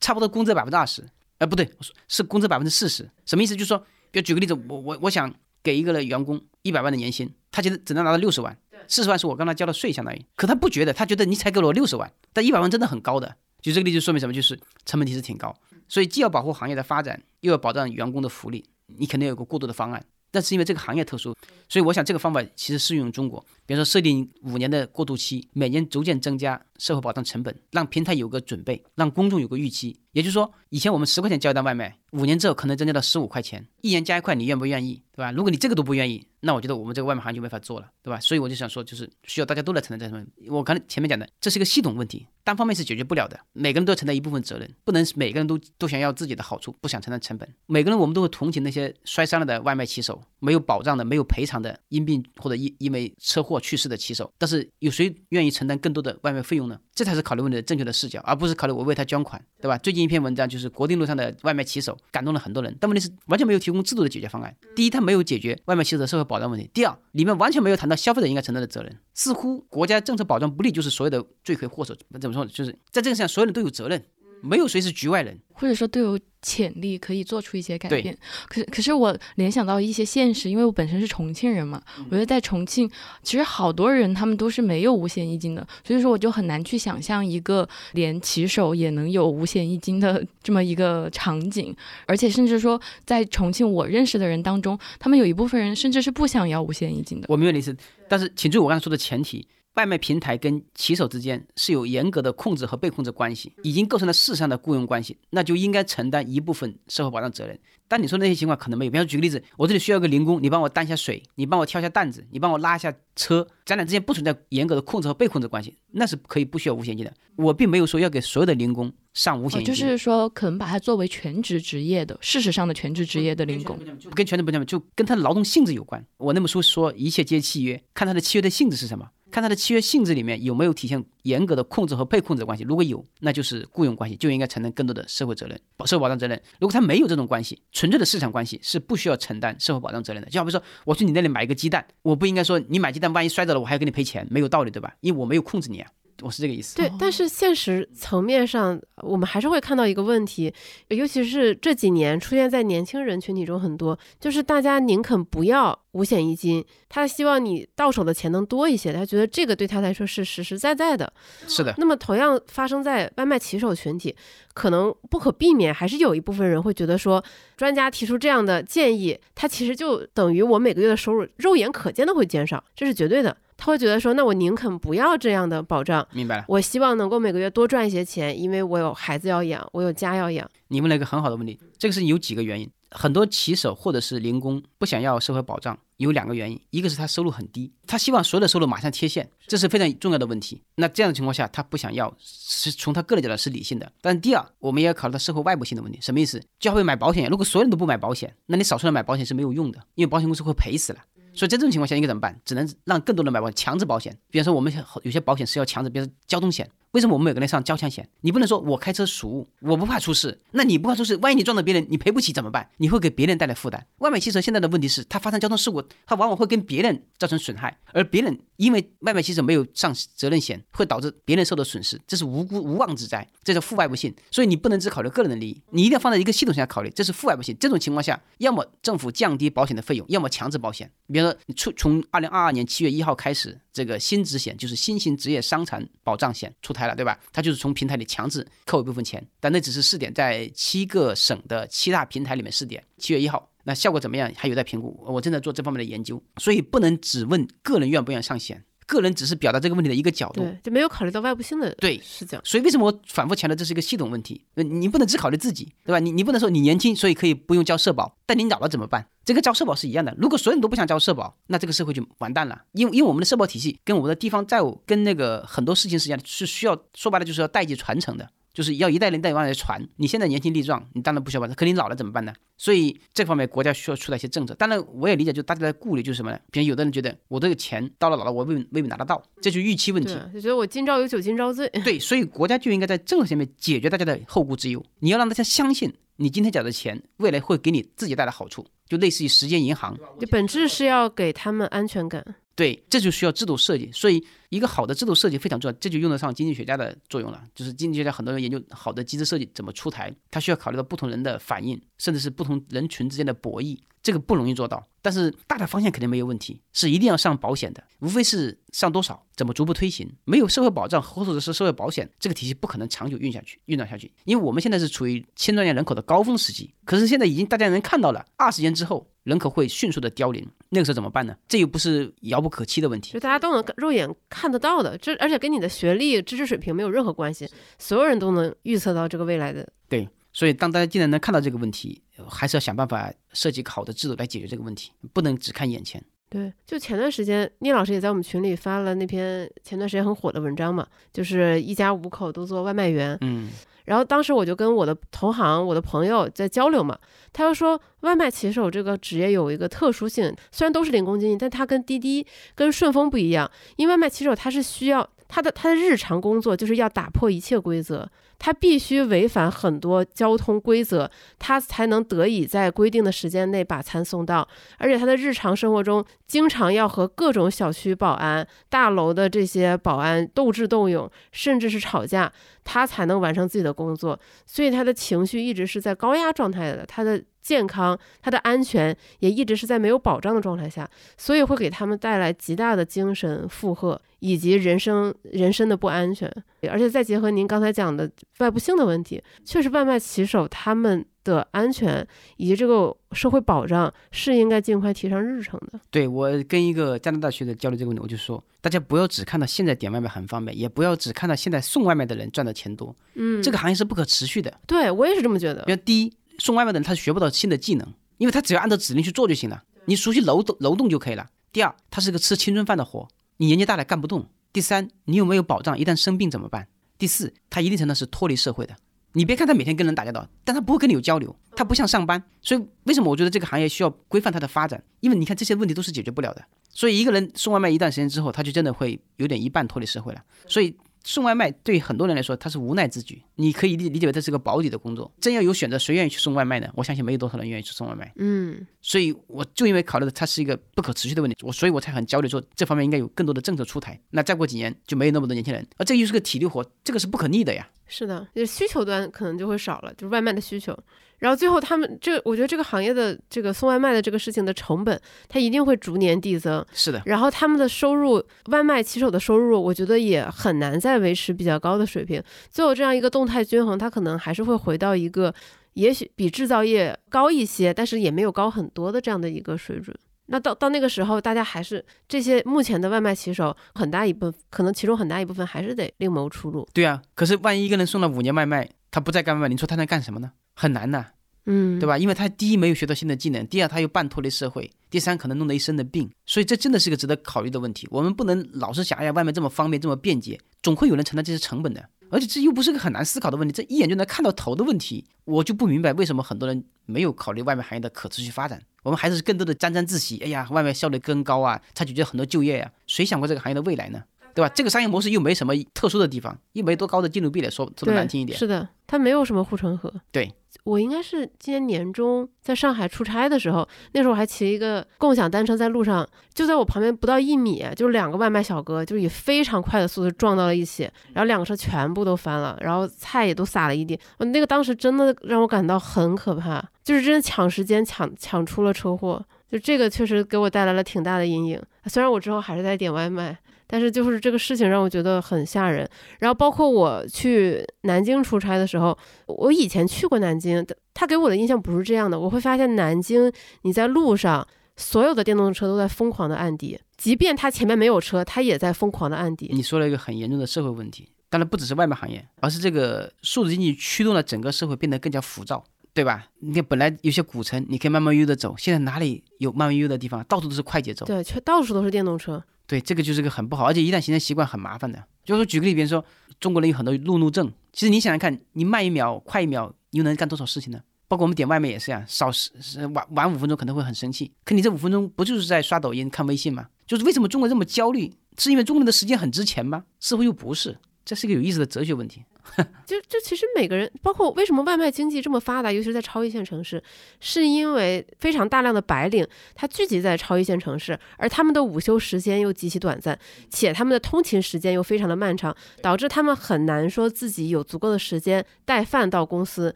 [0.00, 1.04] 差不多工资百分之二十，
[1.38, 1.70] 呃，不对，
[2.08, 3.08] 是工资百分之四十。
[3.24, 3.54] 什么意思？
[3.54, 3.78] 就是说，
[4.10, 8.56] 比如举个例子，我我我想给一个员工一百万的年薪，他觉得只能拿到六十万，
[8.88, 13.36] 四十万是我刚才交的税，相当于，可他不觉得，他觉得你才给了我六十万，但一百万真的很高的。
[13.60, 14.32] 就这个例子说明什么？
[14.32, 15.54] 就是成本其实挺高，
[15.86, 20.04] 所以既要保护行业的发展，又要保障员工的福利，你肯定有个过渡的方案。
[20.32, 21.36] 但是因为这个行业特殊，
[21.68, 23.38] 所以我想这个方法其实适用于中国。
[23.66, 29.96] 比如说设定五年的过渡期，每年逐渐增加社会保障成本，让平台有个准备，让公众有个预期。
[30.12, 35.02] 也就是说，以前我们十块钱叫一单外卖，五年之后可能增加到十五块钱，一年加一块，你愿不愿意？
[35.14, 35.30] 对吧？
[35.30, 38.18] 如果你这个都不愿意，那我觉得我们这个外卖行业就没法做了，对吧？
[38.18, 40.26] 所以我就想说，就是需要大家都来承担这份。
[40.48, 43.38] 我刚才前面讲的，这是一个系统问题，单方面是解决不了的。
[43.52, 47.46] 每个人都要承担一部分责任，不能每个人都都想要自己的好处，不想承担成本。
[47.66, 54.30] 每个人我们都会同情那些摔伤了的外卖骑手，没有保障的、没有赔偿的，因病或者因因为车祸去世的骑手。
[54.38, 56.78] 但是有谁愿意承担更多的外卖费用呢？
[56.94, 59.76] 这才是考虑问题的正确的视角，而不是考虑我为他捐款，对吧？
[59.78, 64.54] 最近一篇文章就是国定路上的外卖骑手，感动了很多人，但问题是完全没有提供制度的解决方案。
[64.74, 68.98] 第一，他没有解决外卖骑手的社会保障问题；第二，里面完全没有谈到消费者应该承担的责任。
[69.14, 71.94] 似乎国家政策保障不力，就是所有的罪魁祸首。
[72.20, 72.44] 怎么说？
[72.46, 74.04] 就是在这个上，所有人都有责任，
[74.42, 75.38] 没有谁是局外人。
[75.54, 78.16] 或者说都有潜力可以做出一些改变。
[78.48, 82.90] 可是，可是我联想到一些现实，因为我本身是重庆人嘛，我觉得在重庆，
[83.22, 91.74] 其实好多人他们都是没有五险一金的，所以说我就很难去想象一个连骑手也能有五险一金的这么一个场景。
[92.06, 97.26] 而且，甚至说在重庆，我认识的人当中，他们有一部分人甚至是不想要五险一金的。
[97.28, 97.76] 我明白你意思，
[98.08, 99.46] 但是请注意我刚才说的前提。
[99.74, 107.58] 外卖平台跟骑手之间是有严格的控制和被控制关系，已经构成了事实上的雇佣关系，那就应该承担一部分社会保障责任。
[107.88, 117.12] 但你说那些情况可能没有，比方说举个例子，我这里需要个零工，你帮我担下水，你帮我挑下担子，你帮我拉下车，咱俩之间不存在严格的控制和被控制关系，那是可以不需要五险金的。
[117.36, 123.78] 我并没有说要给所有的零工上五险金，就是说可能把它作为全职职业的，事实上的全职职业的零工，
[124.14, 126.02] 跟全职不一样，就跟他的劳动性质有关。
[126.16, 129.06] 我那本书说一切皆契约，看他的契约的性质是什么。
[129.32, 136.40] 看他的契约性质里面有没有体现严格的控制和被控制关系，如果有，那就是雇佣关系，就应该承担更多的社会责任、社会保障责任。
[136.60, 140.28] 如果他没有这种关系，纯粹的市场关系是不需要承担社会保障责任的。
[140.28, 144.94] 就好比说，我去你那里买一个鸡蛋，我不应该说你买鸡蛋万一摔着了，我还要给你赔钱，没有道理，对吧？
[145.00, 145.90] 因为我没有控制你啊。
[146.22, 146.76] 我是这个意思。
[146.76, 150.52] 对，但是现实层面上，我们还是会看到一个问题，
[150.88, 161.12] 尤其是这几年出现在年轻人群体中很多，就是大家宁肯不要五险一金，他希望你到手的钱能多一些，他觉得这个对他来说是实实在在的。
[161.46, 161.74] 是的。
[161.78, 164.14] 那么同样发生在外卖骑手群体，
[164.54, 167.22] 可能不可避免，还是有一部分人会觉得说，
[167.56, 173.36] 专家提出这样的建议，他其实就等于我每个月的收入肉眼可见的会减少，这是绝对的。
[173.62, 176.04] 他会觉得说，那我宁肯不要这样的保障。
[176.12, 176.44] 明白了。
[176.48, 180.50] 我希望能够每个月多赚一些钱，因为我有孩子要养，我有家要养。
[180.66, 182.68] 你问了一个很好的问题，这个是有几个原因。
[182.90, 190.60] 很多骑手或者是零工不想要社会保障，有两个原因，一个是他收入很低，他希望所有的收入马上贴现，这是非常重要的问题。
[190.74, 193.92] 那这样的情况下，他不想要，是从他个人角度是理性的。
[194.00, 196.00] 但第二，我们也要考虑到社会外部性的问题。
[196.02, 196.42] 什么意思？
[196.58, 200.98] 就好比买保险，如果所有人都不买保险，那你少数人买保险是没有用的，因为保险公司会赔死了。
[201.34, 202.38] 所以在这种情况下应该怎么办？
[202.44, 204.16] 只能让更多人买保险，强制保险。
[204.30, 206.68] 比方说我们有些保险是要强制，比如交通险。
[206.92, 208.06] 为什么我们每个人上交强险？
[208.20, 210.38] 你不能说我开车熟，我不怕出事。
[210.50, 212.68] 那你不怕出事，万一你撞到别人，你赔不起怎么办？
[212.76, 213.86] 你会给别人带来负担。
[213.98, 224.14] 外卖汽车现在的问题是，它发生交通事故，它往往会跟别人造成损害，而别人因为外卖汽车没有上责任险，会导致别人受到损失，这是无辜无妄之灾，这叫负外部性。
[224.30, 227.56] 所以你不能只考虑个人的利益，你一定要放在一个系统下考虑，这是负外部性。
[227.58, 230.90] 这种情况下，要么政府降低保险的费用，要么强制保险。
[231.10, 237.18] 比如说，你出从二零二二年七月一号开始，这个新职险就是新型职业伤残保障险出台了，对吧？
[237.32, 237.62] 它就是。
[237.62, 242.82] 从平台里强制扣一部分钱，但那只是试点，在七个省的七大平台里面试点。
[242.98, 244.28] 七月一号，那效果怎么样？
[244.36, 245.00] 还有待评估。
[245.06, 252.40] 我正在做这方面的研究，所以不能只问个人愿不愿意上险，个人只是表达这个问题的一个角度，对，就没有考虑到外部性的对视角。
[252.44, 254.44] 所以为什么我反复强调这是一个系统问题？
[254.54, 255.98] 你不能只考虑自己，对吧？
[255.98, 259.06] 你你不能说你年轻，所以可以不用交社保，但你老了怎么办？
[259.24, 260.14] 这个交社保是一样的。
[260.18, 262.62] 如果所有人都不想交社保，那这个社会就完蛋了。
[262.72, 269.82] 因为因为我们的社保体系跟我们的地方债务跟那个很多事情是一样的，是需要说白了就是要代际传承的，就是要一代人代往来传。
[269.96, 272.32] 你现在年轻力壮，你当然不需要保，可你老了怎么办呢？
[272.56, 274.54] 所以这方面国家需要出台一些政策。
[274.54, 276.38] 当然我也理解，就大家的顾虑就是什么呢？
[276.50, 280.16] 比如有的人觉得我这个钱到了老了，我未未必拿得到，这就是预期问题。
[280.32, 281.68] 就觉得我今朝有酒今朝醉。
[281.84, 284.84] 对，所以国家就应该在政策上面解决大家的后顾之忧。
[285.00, 288.66] 你要让大家相信，你今天缴的钱未来会给你自己带来好处。
[288.88, 292.22] 就类似于时间银行，就本质是要给他们安全感。
[292.54, 293.90] 对，这就需要制度设计。
[293.90, 297.42] 所以一个好的制度设计非常重要，这就用得上经济学家的作用了。
[297.54, 303.78] 就是经济学家很多人研究好的机制设计怎么出台，他需要考虑到不同人的反应，甚至是不同人群之间的博弈。
[304.02, 310.12] 这个不容易做到，但是大的方向肯定没有问题，是一定要上保险的，无非是上多少，怎么逐步推行。
[310.24, 314.12] 没有社会保障或者是社会保险，这个体系不可能长久运下去、运转下去。
[314.24, 321.36] 因为我们现在是处于青壮年人口的高峰时期，可是现在已经大家能看到了，二十年之后人口会迅速的凋零，那个时候怎么办呢？
[321.46, 329.72] 这又不是遥不可期的问题，就大家都能肉眼看看得到的，这而且跟你的学历、知识水平没有任何关系，所有人都能预测到这个未来的。
[329.88, 330.08] 对。
[330.34, 336.02] 所以，当大家既然能看到这个问题，还是要想办法设计好的制度来解决这个问题，不能只看眼前。
[336.32, 343.18] 对，就前段时间，聂老师也在我们群里发了那篇前段时间很火的文章嘛，就是一家五口都做外卖员。
[343.20, 343.50] 嗯，
[343.84, 346.98] 然后当时我就跟我的同行、我的朋友在交流嘛，
[347.34, 358.06] 他就说外卖骑手这个职业有一个特殊性，虽然都是零工经济，但他跟滴滴、跟顺丰不一样，因为外卖骑手他是需要他的他的日常工作就是要打破一切规则。
[358.38, 364.46] 他必须违反很多交通规则，他才能得以在规定的时间内把餐送到。
[364.76, 372.30] 而且他的日常生活中，经常要和各种小区保安、大楼的这些保安斗智斗勇，甚至是吵架，
[372.62, 374.18] 他才能完成自己的工作。
[374.44, 377.22] 所以他的情绪一直是在高压状态的，他的。
[377.42, 386.32] 健康，他的安全也一直是在没有保障的状态下，所以会给他们带来极大的精神负荷以及人生人身的不安全。
[386.70, 395.80] 而且再结合您刚才讲的外部性的问题，确实外卖骑手他们的安全以及这个社会保障是应该尽快提上日程的。
[395.90, 402.94] 对我跟一个加拿大学者交流这个问题，我就说，大家不要只看到现在点外卖很方便，也不要只看到现在送外卖的人赚的钱多。
[403.14, 404.52] 嗯，这个行业是不可持续的。
[404.68, 405.64] 对我也是这么觉得。
[405.64, 406.12] 比如第一。
[406.42, 407.86] 送外卖的人他学不到新的技能，
[408.18, 411.30] 因为他只要按照指令去做就行了，你熟悉楼动楼动就可以了。
[411.52, 414.28] 第二，他是个吃青春饭的活，你年纪大了干不动。
[414.52, 415.78] 第三，你有没有保障？
[415.78, 416.66] 一旦生病怎么办？
[416.98, 418.74] 第四，他一定程度是脱离社会的。
[419.12, 422.20] 你别看他每天跟人打交道，但他不会跟你有交流，他不像上班。
[422.40, 424.82] 所以为什么我觉得这个行业需要规范它的发展？
[424.98, 426.44] 因为你看这些问题都是解决不了的。
[426.70, 430.20] 所以一个人送外卖一段时间之后，他就真的会有点一半脱离社会了。
[430.48, 430.76] 所以。
[431.04, 433.22] 送外卖对很多人来说，他是无奈之举。
[433.36, 435.10] 你可以理理解为这是个保底的工作。
[435.20, 436.70] 真要有选择，谁愿意去送外卖呢？
[436.74, 438.12] 我相信没有多少人愿意去送外卖。
[438.16, 444.00] 嗯，所以我就因为考虑到它是一个不可持续的问题，我所以我才很焦虑，说这方面应该有更多的政策出台。
[444.10, 447.68] 那再过几年就没有那么多年轻人，而这又是个体力活，这个是不可逆的呀。
[447.86, 450.78] 是的，就是需求端可能就会少了，就是外卖的需求。
[451.22, 456.66] 然后最后他们这，我觉得这个行业的这个送外卖的这个事情的成本，它一定会逐年递增。
[456.72, 457.00] 是的。
[457.06, 462.20] 然后他们的收入，外卖骑手的收入，我觉得也很难再维持比较高的水平。
[462.50, 465.32] 最后这样一个动态均衡，它可能还是会回到一个，
[465.74, 469.96] 也许比制造业高一些，但是也没有高很多的这样的一个水准。
[470.26, 476.66] 那到到那个时候，大家还是这些目前的外卖骑手，很大一部分可能其中很大一部分还是得另谋出路。
[476.74, 480.32] 对啊，可是万一一个人送了五年外卖，他不再干外卖，你说他能干什么呢？
[480.54, 481.06] 很难呐。
[481.44, 481.98] 嗯，对吧？
[481.98, 487.88] 因为他第一没有学到新的技能，第二他又半脱离社会，第三可能弄得一身的病，所以这真的是个值得考虑的问题。
[487.90, 491.88] 我们不能老是想，哎呀，外面这么方便，这么便捷，总会有人承担这些成本的。
[492.10, 495.04] 而且这又不是个很难思考的问题，这一眼就能看到头的问题。
[495.24, 498.62] 我就不明白为什么很多人没有考虑外卖行业的可持续发展。
[498.82, 502.70] 我们还是更多的沾沾自喜，哎呀，外卖效率更高啊，它解决很多就业呀。
[502.86, 504.04] 谁想过这个行业的未来呢？
[504.34, 504.50] 对吧？
[504.54, 508.38] 这个商业模式又没什么特殊的地方，又没多高的进入壁垒，说说的难听一点。
[508.38, 509.92] 是的，它没有什么护城河。
[510.10, 510.32] 对。
[510.64, 523.98] 我应该是今年年中在上海出差的时候，那时候我还骑一个共享单车在路上，就在我旁边不到一米，就是两个外卖小哥，就以非常快的速度撞到了一起，然后两个车全部都翻了，然后菜也都洒了一地。
[524.18, 531.60] 我那个当时真的让我感到很可怕，就是真的抢时间抢抢出了车祸，就这个确实给我带来了挺大的阴影。
[531.86, 533.36] 虽然我之后还是在点外卖。
[533.72, 542.20] 但是就是这个事情让我觉得很吓人，然后包括我去南京出差的时候，我以前去过南京，他给我的印象不是这样的。
[542.20, 543.32] 我会发现南京
[543.62, 549.50] 你在路上，所有的电动车都在疯狂的按底，即便他前面没有车，他也在疯狂的按底。
[549.54, 556.26] 你说了一个很严重的社会问题，当然不只是外卖行业，而是这个数字经济驱动了整个社会变得更加浮躁，对吧？
[556.40, 560.22] 你看本来有些古城你可以慢慢悠悠的走，现在哪里有慢慢悠悠的地方？
[560.24, 562.44] 到处都是快节奏，对，却到处都是电动车。
[562.66, 565.04] 对，这个就是个很不好，而且一旦形成习惯，很麻烦的。
[565.24, 566.04] 就是说，举个例，比如说，
[566.40, 567.52] 中国人有很多路怒症。
[567.72, 570.80] 其实你想想看，你慢一秒、快一秒，你又能干多少事情呢？
[571.08, 572.50] 包括我们点外卖也是呀，少是
[572.94, 574.32] 晚晚五分钟可能会很生气。
[574.44, 576.68] 可你这五分钟不就是在刷抖音、看微信吗？
[576.86, 578.12] 就是为什么中国这么焦虑？
[578.38, 579.84] 是因为中国人的时间很值钱吗？
[580.00, 580.78] 似乎又不是。
[581.04, 582.22] 这是一个有意思的哲学问题。
[582.84, 586.82] 就就其实每个人，包括为什么外卖经济这么发达，尤其是在超一线城市，
[587.20, 593.18] 是因为非常大量的白领他聚集在超一线城市，而他们的午休时间又极其短暂，
[593.48, 599.74] 且他们的通勤时间又非常的漫长，导致他们很难说自己有足够的时间带饭到公司，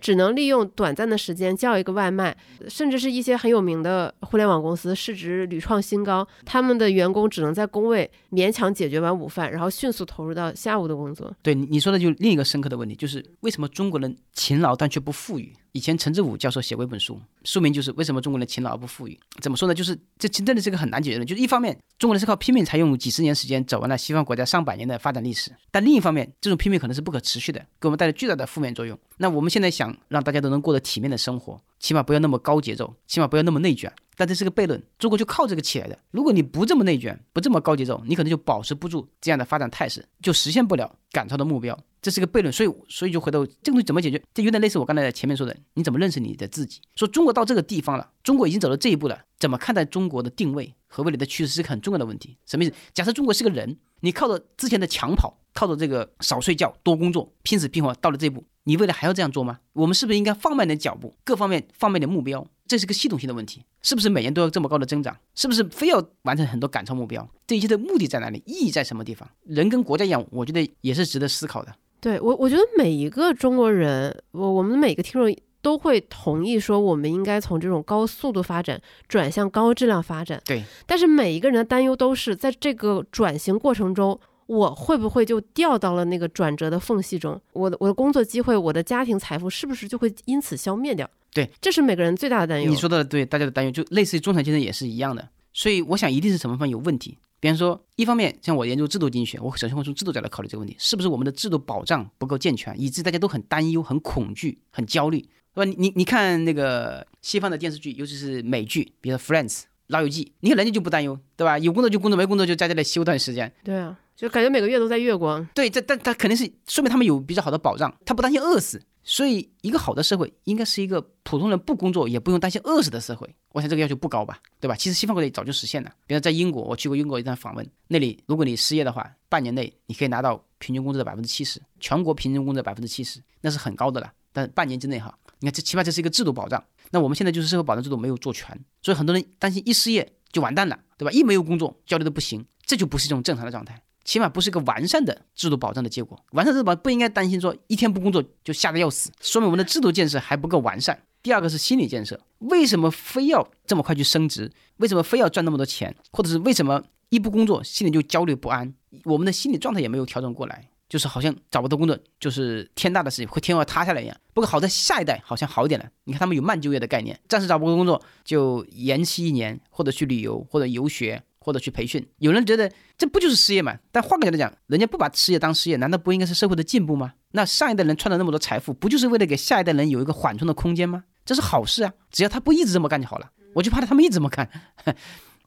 [0.00, 2.36] 只能利用短暂的时间叫一个外卖，
[2.68, 11.32] 甚至是一些很有名的互联网公司市值屡创新高，他们的员工只能在工位勉强解决完午饭，然后迅速投入到下午的工作。
[11.42, 15.54] 对你你说的就另一个深刻的问题，就是为什么中国人勤劳但却不富裕？
[15.72, 19.18] 以前陈志武教授写过一本书，书名就是为什么中国人勤劳而不富裕？
[19.40, 19.74] 怎么说呢？
[19.74, 21.24] 就是这真的是个很难解决的。
[21.24, 28.98] 就是一方面，中国人是靠拼命才用几十年时间走完了西方国家上百年的发展历史，但另一方面，这种拼命可能是不可持续的，给我们带来巨大的负面作用。
[29.16, 33.90] 那我们现在想让大家都能过得体面的生活，起码不要那么高节奏，起码不要那么内卷。
[34.14, 35.98] 但这是个悖论，中国就靠这个起来的。
[36.10, 41.76] 如果你不这么内卷，不这么高节奏，你可能就保持不住这样的发展态势，就实现不了赶超的目标。
[42.02, 44.20] 这是个悖论，所以所以就回头这个东西怎么解决？
[44.34, 46.80] 这有点类似我刚才前面说的，你怎么认识你的自己？
[46.94, 52.36] 说中国到这个地方了，中国已经走到这一步了，怎么看待中国的定位和未来的趋势是个很重要的问题。
[52.46, 52.74] 什么意思？
[52.92, 59.60] 假设中国是个人，你靠着之前的抢跑，靠着这个少睡觉、多工作、拼死拼活到了这一步，你未来还要这样做吗？
[59.72, 62.46] 我们是不是应该放慢点脚步，各方面放慢点目标？
[62.66, 65.14] 这是个系统性的问题，是不是每年都要这么高的增长？
[65.34, 67.28] 是不是非要完成很多赶超目标？
[67.46, 68.42] 这一切的目的在哪里？
[68.46, 69.28] 意义在什么地方？
[69.44, 71.74] 人跟国家一样，我觉得也是值得思考的。
[72.00, 80.42] 对我，我觉得每一个中国人，我我们每个听众都会同意说，我们应该从这种高速度发展转向高质量发展。
[80.44, 87.40] 对，但是每一个人的担忧都是在这个转型过程中，我会不会就掉到了那个转折的缝隙中？
[87.52, 91.08] 我的我的工作机会，我的家庭财富，是不是就会因此消灭掉？
[91.32, 92.68] 对，这是每个人最大的担忧。
[92.68, 95.28] 你说的对，大家的担忧就类似于中产阶层也是一样的。
[95.54, 97.16] 所以我想，一定是什么方面有问题。
[97.38, 105.64] 比方说，一方面像我研究制度经济学，我首先会从制度角度考虑这个问题，是不是我们的制度保障不够健全，以致大家都很担忧、很恐惧、很焦虑，对吧？
[105.64, 109.52] 你你你看那个西方的电视剧，尤其是美剧，比如说《Friends》
[109.88, 111.58] 老友记，你看人家就不担忧，对吧？
[111.58, 113.52] 有工作就工作，没工作就在家里休段时间。
[113.62, 115.46] 对啊，就感觉每个月都在月光。
[115.54, 118.80] 对，这但他肯定是说明他们有比较好的保障，他不担心饿死。
[119.04, 123.28] 所以，一个好的社会应该是一个普通人不工作也不用担心饿死的社会。
[123.50, 124.76] 我想这个要求不高吧，对吧？
[124.76, 125.92] 其实西方国家早就实现了。
[126.06, 134.12] 比如在英国，我去过英国一段访问，那里如果你失业的话，半年内你可以拿到平均工资的百分之七十，全国平均工资的百分之七十，那是很高的了。
[134.32, 135.12] 但半年之内哈，
[135.42, 136.62] 你看这起码这是一个制度保障。
[136.92, 141.10] 那我们现在就是社会保障制度没有做全，所以很多人担心一失业就完蛋了，对吧？
[141.10, 143.82] 一没有工作，焦虑的不行，这就不是一种正常的状态。
[144.04, 146.18] 起码不是一个完善的制度保障的结果。
[146.32, 151.02] 完善制度保不应该担心说一天不工作就吓得要死，说明我们的制度建设还不够完善。
[151.22, 154.50] 第二个是心理建设，为什么非要这么快去升职？
[154.78, 155.94] 为什么非要赚那么多钱？
[156.10, 158.74] 或者是为什么一不工作心里就焦虑不安？
[159.04, 164.14] 我们的心理状态也没有调整过来，就是好像找不到工作就是天大的事情，会天要塌下来一样。
[164.34, 171.22] 不过好在下一代好像好一点了，你看他们有慢就业的概念，暂时找不到工作就延期一年，或者去旅游，或者游学。
[171.44, 173.76] 或者去培训，有人觉得这不就是失业吗？
[173.90, 177.14] 但换个角度讲，人家不把失业当失业，难道不应该是社会的进步吗？
[177.32, 181.02] 那上一代人创造那么多财富，不就是为了给下一代人有一个缓冲的空间吗？
[181.24, 181.92] 这是好事啊！
[182.12, 183.32] 只要他不一直这么干就好了。
[183.56, 184.48] 我就怕他们一直这么干，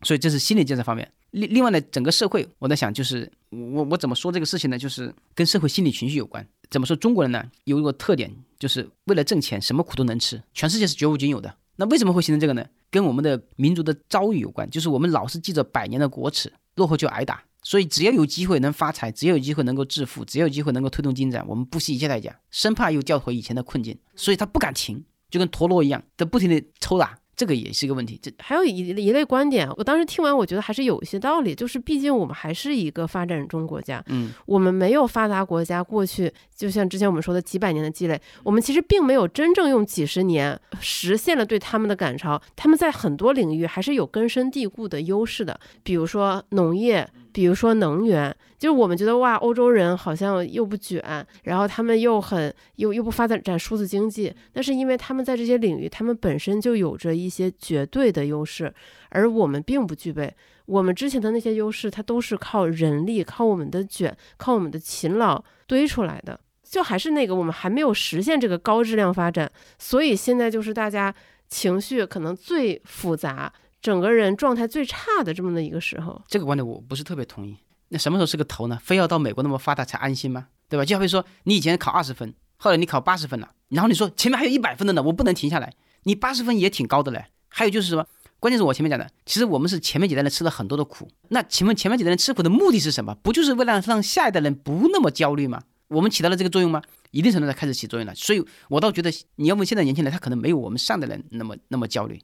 [0.05, 1.11] 所以这是心理建设方面。
[1.31, 4.77] 另另外呢，整个社会，我在想，就是我我怎么说这个事情呢？
[4.77, 6.47] 就是跟社会心理情绪有关。
[6.69, 6.95] 怎么说？
[6.95, 11.57] 中国人呢有一个特点，就是为了挣钱，什么苦都能吃，全世界是绝无仅有的。
[11.77, 12.63] 那为什么会形成这个呢？
[12.91, 27.17] 跟我们的民族的遭遇有关，就是我们老是记着百年的国耻，落后就挨打，所以只要有机会能发财，只要有机会能够致富，只要有机会能够推动进展，我们不惜一切代价，生怕又掉回以前的困境，所以他不敢停，就跟陀螺一样，在不停的抽打。
[27.35, 28.19] 这个也是一个问题。
[28.21, 31.53] 这还有一一类观点，我当时听完，我觉得还是有一些道理。
[31.53, 42.41] 就是毕竟我们还是一个发展中国家，嗯，我们没有发达国家过去，就像之前我们说的几百年的积累，我们其实并没有真正用几十年实现了对他们的赶超。
[42.55, 47.09] 他们在很多领域还是有根深蒂固的优势的，比如说农业。
[47.35, 51.03] 比如说能源，就是我们觉得哇，欧洲人好像又不卷，
[51.43, 58.73] 然后他们又很又又不发展展数字经济，那是因为他们在这些领域，他们本身就有着一些绝对的优势，
[59.09, 60.33] 而我们并不具备。
[60.65, 66.39] 我们之前的那些优势，它都是靠人力、靠我们的卷、靠我们的勤劳堆出来的。
[66.63, 71.13] 就还是那个，我们还没有实现这个高质量发展，所以现在就是大家
[71.49, 73.51] 情绪可能最复杂。
[73.85, 77.55] 整个人状态最差的这么的一个时候，这个观点我不是特别同意。
[77.89, 78.79] 那什么时候是个头呢？
[78.81, 80.47] 非要到美国那么发达才安心吗？
[80.67, 80.83] 对吧？
[80.83, 85.71] 就好比说，你以前考二十分，后来你考八十分了，然后你说前面还有一百分的呢，我不能停下来。
[86.01, 87.25] 你八十分也挺高的嘞。
[87.47, 88.03] 还有就是什么？
[88.39, 91.07] 关键是我前面讲的，其实我们是前面几代人吃了很多的苦。
[91.29, 93.13] 那请问前面几代人吃苦的目的是什么？
[93.21, 95.61] 不就是为了让下一代人不那么焦虑吗？
[95.89, 96.81] 我们起到了这个作用吗？
[97.11, 98.15] 一定程度上开始起作用了。
[98.15, 102.19] 所以我倒觉得，你要问现在年轻人，他可能没有我们上代人那么那么焦虑。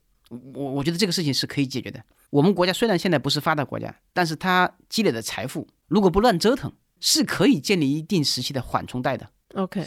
[0.54, 2.02] 我我觉得这个事情是可以解决的。
[2.30, 6.72] 我们国家虽然现在不是发达国家，但是它积累的财富，如果不乱折腾，
[7.02, 9.30] 是可以建立一定时期的缓冲带的。
[9.56, 9.86] OK，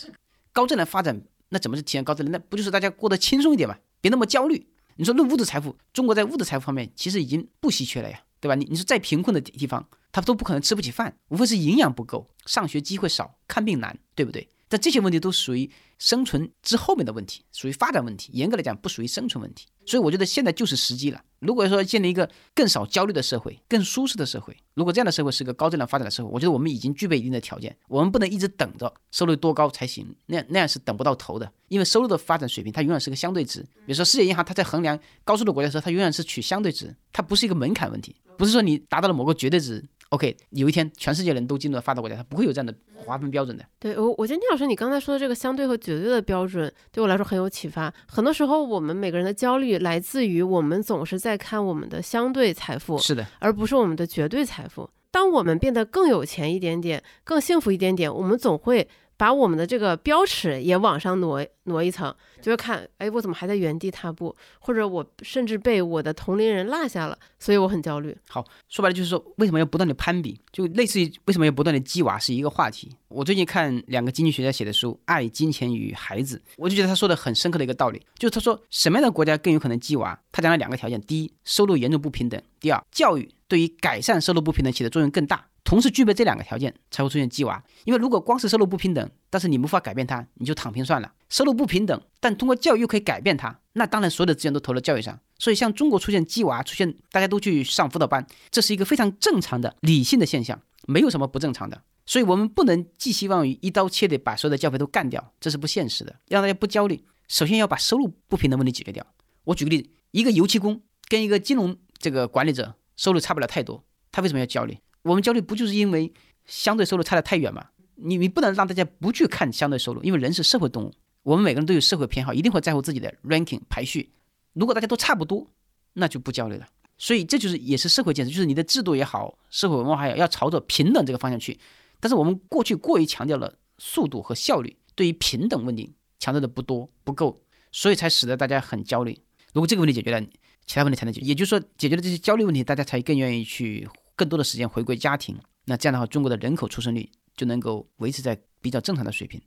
[0.53, 2.33] 高质量发展，那怎么是体现高质量？
[2.33, 4.69] 那不就是大家过得轻松一点嘛，别那么焦虑。
[4.97, 8.55] 你说论物质财富，中国在物质财富方面其实已经不稀缺了呀，对吧？
[8.55, 14.47] 你你说再贫困的地方，他都不可能吃不起饭，无非是营养不够，上学机会少，看病难，对不对？
[14.69, 18.31] 但这些问题都属于生存之后面的问题，属于发展问题。
[18.33, 19.67] 严格来讲，不属于生存问题。
[19.87, 21.23] 所以我觉得现在就是时机了。
[21.41, 27.77] 如果说建立一个更少焦虑的社会，更舒适的社会，如果这样的社会是个高质量发展的社会，我觉得我们已经具备一定的条件。
[27.89, 31.53] 我们不能一直等着收入多高才行，那样那样是等不到头的。
[31.69, 33.61] 因为收入的发展水平它永远是个相对值。
[33.61, 39.85] 比如说世界银行，它在衡量高收入国家的时候，它永远是取相对值，它不是一个门槛问题，不是说你达到了某个绝对值
[40.15, 43.65] ，OK，有一天全世界人都进入了发达国家，它不会有这样的划分标准的。
[43.81, 47.93] 对我，我觉得聂老师你刚才说的这个相对和绝对的标准，对我来说很有启发。
[48.07, 54.89] 很多时候，我们每个人的焦虑来自于我们总是在看我们的相对财富，是的，而不是我们的绝对财富。
[55.11, 68.17] 当我们变得更有钱一点点，更幸福一点点，我们总会把我们的这个标尺也往上挪挪一层，就是看，哎，我怎么还在原地踏步，或者我甚至被我的同龄人落下了，所以我很焦虑。
[68.29, 70.39] 好，说白了就是说，为什么要不断的攀比？
[70.53, 72.95] 就类似于为什么要不断的鸡娃是一个话题。
[73.09, 80.19] 我最近看两个经济学家写的书《爱、金钱与孩子》，我就觉得他说的很深刻的一个道理，就是他说什么样的国家更有可能鸡娃？
[80.33, 85.47] 他讲了两个条件：第一，收入严重不平等；第二，教育对于改善收入不平等起的作用更大。
[85.65, 87.65] 同时具备这两个条件，才会出现鸡娃。
[87.85, 91.13] 因为如果光是收入不平等，但是你无法改变它，你就躺平算了。
[91.31, 95.19] 收入不平等，但通过教育又可以改变它，那当然所有的资源都投到教育上。
[95.39, 101.83] 所以像中国出现鸡娃，出现大家都去上辅导班，这是一个非常正常的、理性的现象，没有什么不正常的。
[102.07, 106.15] 所以我们不能寄希望于一刀切的把所有的教培都干掉，这是不现实的。
[106.29, 109.05] 让大家不焦虑，首先要把收入不平等问题解决掉。
[109.45, 114.77] 我举个例子，一个油漆工跟一个金融这个管理者收入差不了太多，他为什么要焦虑？
[115.05, 116.13] 我们焦虑不就是因为
[116.47, 117.67] 相对收入差得太远吗？
[117.97, 120.93] 你你不能让大家不去看相对收入，因为人是社会动物，
[121.23, 124.11] 我们每个人都有社会偏好，一定会在乎自己的 ranking 排序。
[124.55, 125.47] 如果大家都差不多，
[125.93, 126.67] 那就不焦虑了。
[126.97, 131.59] 所以这就是也是社会建设，就是你的制度也好，社会文化也好，要朝着平等这个方向去。
[132.01, 139.19] 但是我们过去过于强调了速度和效率，对于平等问题强调的不多不够，所以才使得大家很焦虑。
[139.53, 140.21] 如果这个问题解决了，
[140.67, 141.27] 其他问题才能解决。
[141.27, 145.37] 也就是说，解决了这些焦虑问题，大家才更愿意去更多的时间回归家庭。
[145.65, 149.41] 那这样的话，中国的人口出生率就能够维持在比较正常的水平。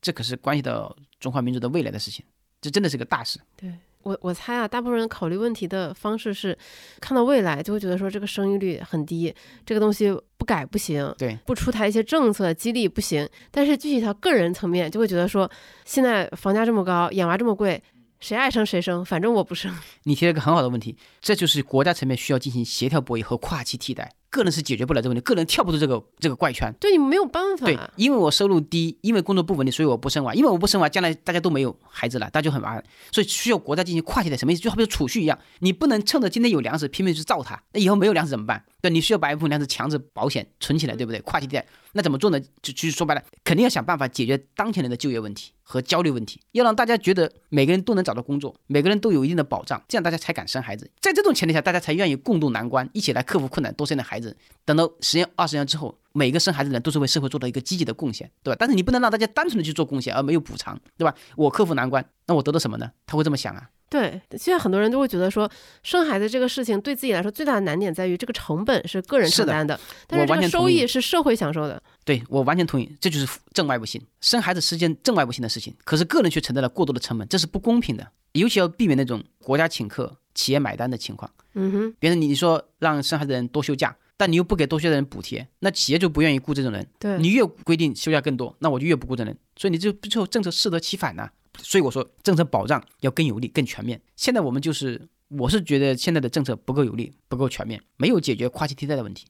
[0.00, 2.24] 这可是关系到中华民族的未来的事情，
[2.60, 3.38] 这真的是个大事。
[3.56, 6.58] 对我，我猜啊，大部分人考虑问题的方式是
[7.00, 9.32] 看到未来，就会觉得说这个生育率很低，
[9.64, 13.28] 这个东西不改不行，对，不出台一些政策激励不行。
[13.52, 15.48] 但是具体到个人层面，就会觉得说，
[15.84, 17.80] 现在房价这么高，养娃这么贵，
[18.22, 19.74] 谁爱生谁生，反正我不生。
[20.04, 24.12] 你提了一个很好的问题，这就是国家层面需要进行协调博弈和跨期替代。
[24.30, 26.72] 个人是解决不了这个问题，个人跳不出这个这个怪圈。
[26.78, 27.66] 对你没有办法。
[27.66, 30.32] 对，因为我收入低，因为工作不稳定，所以我不生娃。
[30.34, 32.84] 因为我不生娃，将来大家都没有孩子了，大家就很麻烦。
[33.10, 34.62] 所以需要国家进行跨期的，什么意思？
[34.62, 38.64] 就好比储蓄一样，你不能趁着今天有粮食拼命去造它，那以后没有粮食怎么办？
[38.82, 41.20] 对，你需要把一部分粮食强制保险存起来，对不对？
[41.20, 42.40] 跨替代，那怎么做呢？
[42.60, 50.90] 就其实说白了，肯定要想办法解决当前人的就业问题和焦虑问题，要让大家觉得每个人都能找到工作，每个人都有一定的保障，这样大家才敢生孩子。
[51.00, 54.36] 在这种前提下，大家才愿意共度难关，一起来克服困难，多生点孩子。
[54.64, 58.56] 等到十年、二十年之后，每个生孩子的人都是为社会做到一个积极的贡献，对吧？
[58.58, 61.14] 但是你不能让大家单纯的去做贡献而没有补偿，对吧？
[61.36, 62.90] 我克服难关，那我得到什么呢？
[63.06, 63.70] 他会这么想啊？
[63.92, 65.46] 对，现在很多人都会觉得说，
[65.82, 71.82] 生孩子这个事情对自己来说最大的难点在于这个成本是个人承担的，但是这个收益是社会享受的。
[72.02, 74.00] 对我完全同意，这就是正外部性。
[74.22, 78.08] 生孩子是件正外部性的事情，可是个人却承担了过多的成本，这是不公平的。
[78.32, 81.30] 尤其要避免那种国家请客、企业买单的情况。
[81.52, 86.86] 嗯哼，别人你说让生孩子的人多休假，但你又不给多休的人补贴，那企业就不愿意雇这种人。
[86.98, 94.00] 对，你越规定休假更多，那我就越不雇这人，所以你就最后政策适得其反呐、所以我说政策保障要更有力、更全面。
[94.16, 99.26] 现在我们就是，我是觉得现在的政策不够有力、不够全面，没有解决跨期替代的问题。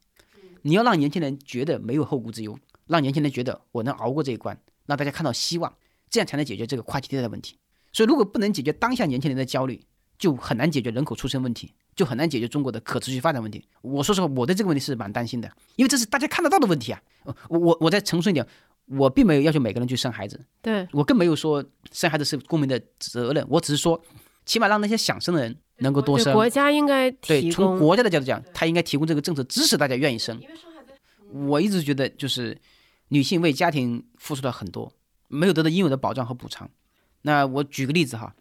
[0.63, 2.57] 你要让年轻人觉得没有后顾之忧，
[2.87, 4.57] 让年轻人觉得我能熬过这一关，
[4.87, 5.75] 让大家看到希望，
[6.09, 7.57] 这样才能解决这个跨期替代的问题。
[7.93, 9.85] 所以，如果不能解决当下年轻人的焦虑，
[10.19, 13.67] 就很难解决人口出生问题，就很难解决中国的可持续发展问题。
[13.83, 17.03] 我说实话，我对这个问题是蛮担心的，因为这是大家看得到的问题啊。
[17.49, 18.47] 我我我再陈述一点，
[18.87, 24.01] 我并没有要求每个人去生孩子，对我更没有说生孩子是公民的责任，我只是说，
[24.45, 26.33] 起码让那些想生的人能够多生。
[26.35, 27.51] 国家应该对，提。
[27.51, 30.41] 从国家的角度讲，他应该提供这个政策，支持大家愿意生。
[31.31, 32.61] 我一直觉得就是，
[33.09, 34.93] 女性为家庭付出了很多，
[35.29, 36.69] 没有得到应有的保障和补偿。
[37.23, 38.35] 那我举个例子哈，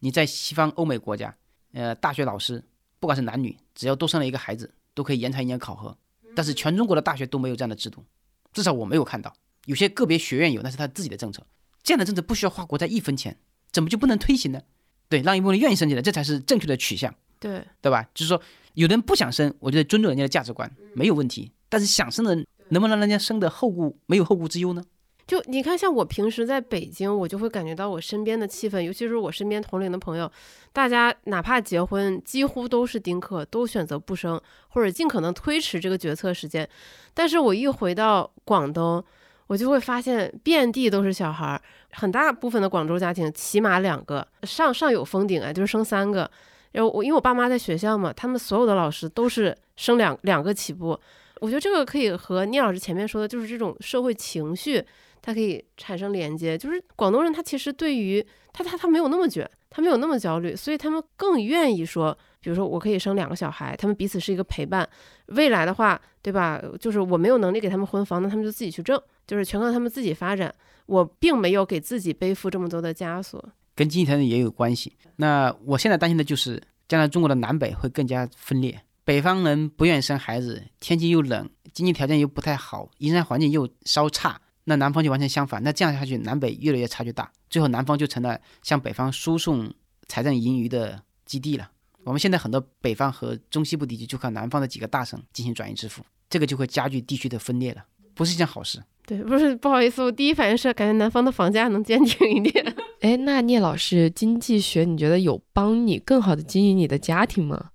[0.00, 1.34] 你在西方欧美国家，
[1.72, 2.62] 呃，大学老师
[3.00, 5.96] 不管是男女，只要多生了一个孩子，都可以延长一年考核。
[6.36, 8.04] 但是全中国的大学都没有这样的制度，
[8.52, 9.34] 至少我没有看到。
[9.66, 11.46] 有些个别学院有，那是他自己的政策。
[11.82, 13.36] 这样的政策不需要花国家一分钱，
[13.70, 14.60] 怎么就不能推行呢？
[15.08, 18.08] 对，让一部分人愿意生起来，这才是正确的取向，对对吧？
[18.12, 18.40] 就是说，
[18.74, 21.52] 有的人不想生，我觉得尊重人家的价值观没有问题。
[21.68, 24.82] 但是想生的人，能不能让人家生的后顾没有后顾之忧呢？
[25.26, 30.30] 就你看，像我平时在北京，我就会感觉到我身边的气氛，尤其是我身边同龄的朋友，
[30.72, 36.68] 大家哪怕结婚，几乎都是丁克，都选择不生，或者尽可能推迟这个决策时间。
[37.12, 39.04] 但是我一回到广东，
[39.46, 46.30] 我就会发现遍地都是小孩儿，很大部分的广州家庭起码两个，上上有封顶啊，就是生三个。
[46.72, 50.98] 然后我因为我爸妈在学校嘛，他们所有的老师都是生两两个起步。
[51.40, 54.84] 我觉得这个可以和聂老师前面说的，就是这种社会情绪。
[55.22, 64.88] 它可以产生连接，就是广东人他其实对于他他他没有那么卷，他没有那么焦虑，所以他们更愿意说，比如说我可以生两个小孩，他们彼此是一个陪伴。
[65.28, 66.62] 未来的话，对吧？
[66.78, 70.54] 就是我没有能力给他们婚房，那他们就自己去挣，就是全靠他们自己发展。
[70.86, 74.92] 我并没有给自己背负这么多的枷锁，跟经济条件也有关系。
[75.16, 84.40] 那我现在担心的就是将来中国的南北会更加分裂，北方人不愿意生孩子，天气又冷，经济条件又不太好，营商环境又稍差。
[84.68, 89.72] 那南方就完全相反，那这样下去，南北越来越差距大，最后南方就成了向北方输送
[90.08, 91.70] 财政盈余的基地了。
[92.04, 97.84] 我们现在很多北方和中西部地区就靠南方的几个大省进行转移支付，这个就会加剧地区的分裂了，
[98.16, 98.82] 不是一件好事。
[99.06, 102.74] 对，不是不好意思，我第一反应是感觉南方的房价能坚挺一点。
[103.02, 107.70] 哎，那聂老师，经济学你觉得有帮你更好的经营你的家庭吗？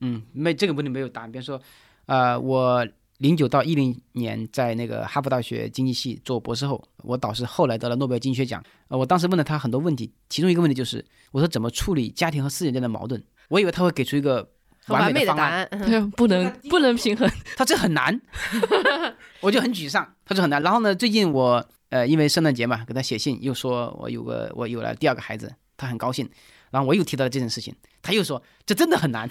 [0.00, 1.30] 嗯，没这个问题没有答案。
[1.30, 1.60] 比如说，
[2.06, 2.88] 呃，我。
[3.18, 8.60] 零九到一零年，在那个哈佛大学经济系做博士后，我导师后来得了诺贝尔经济学奖。
[8.88, 13.22] 呃，我当时问了他很多问题，其中一个问题就是，我说怎么处理家庭和事业间的矛盾？
[13.48, 14.50] 我以为他会给出一个
[14.88, 17.28] 完美的答案，对 不能不能平衡。
[17.56, 18.20] 他这很难，
[19.40, 20.14] 我就很沮丧。
[20.24, 20.62] 他说很难。
[20.62, 26.28] 然后呢，最近我呃因为圣诞节嘛，给他写信，又说我有个我有了第二个孩子，他很高兴。
[26.70, 29.28] 然后我又提到了这件事情，他又说这真的很难。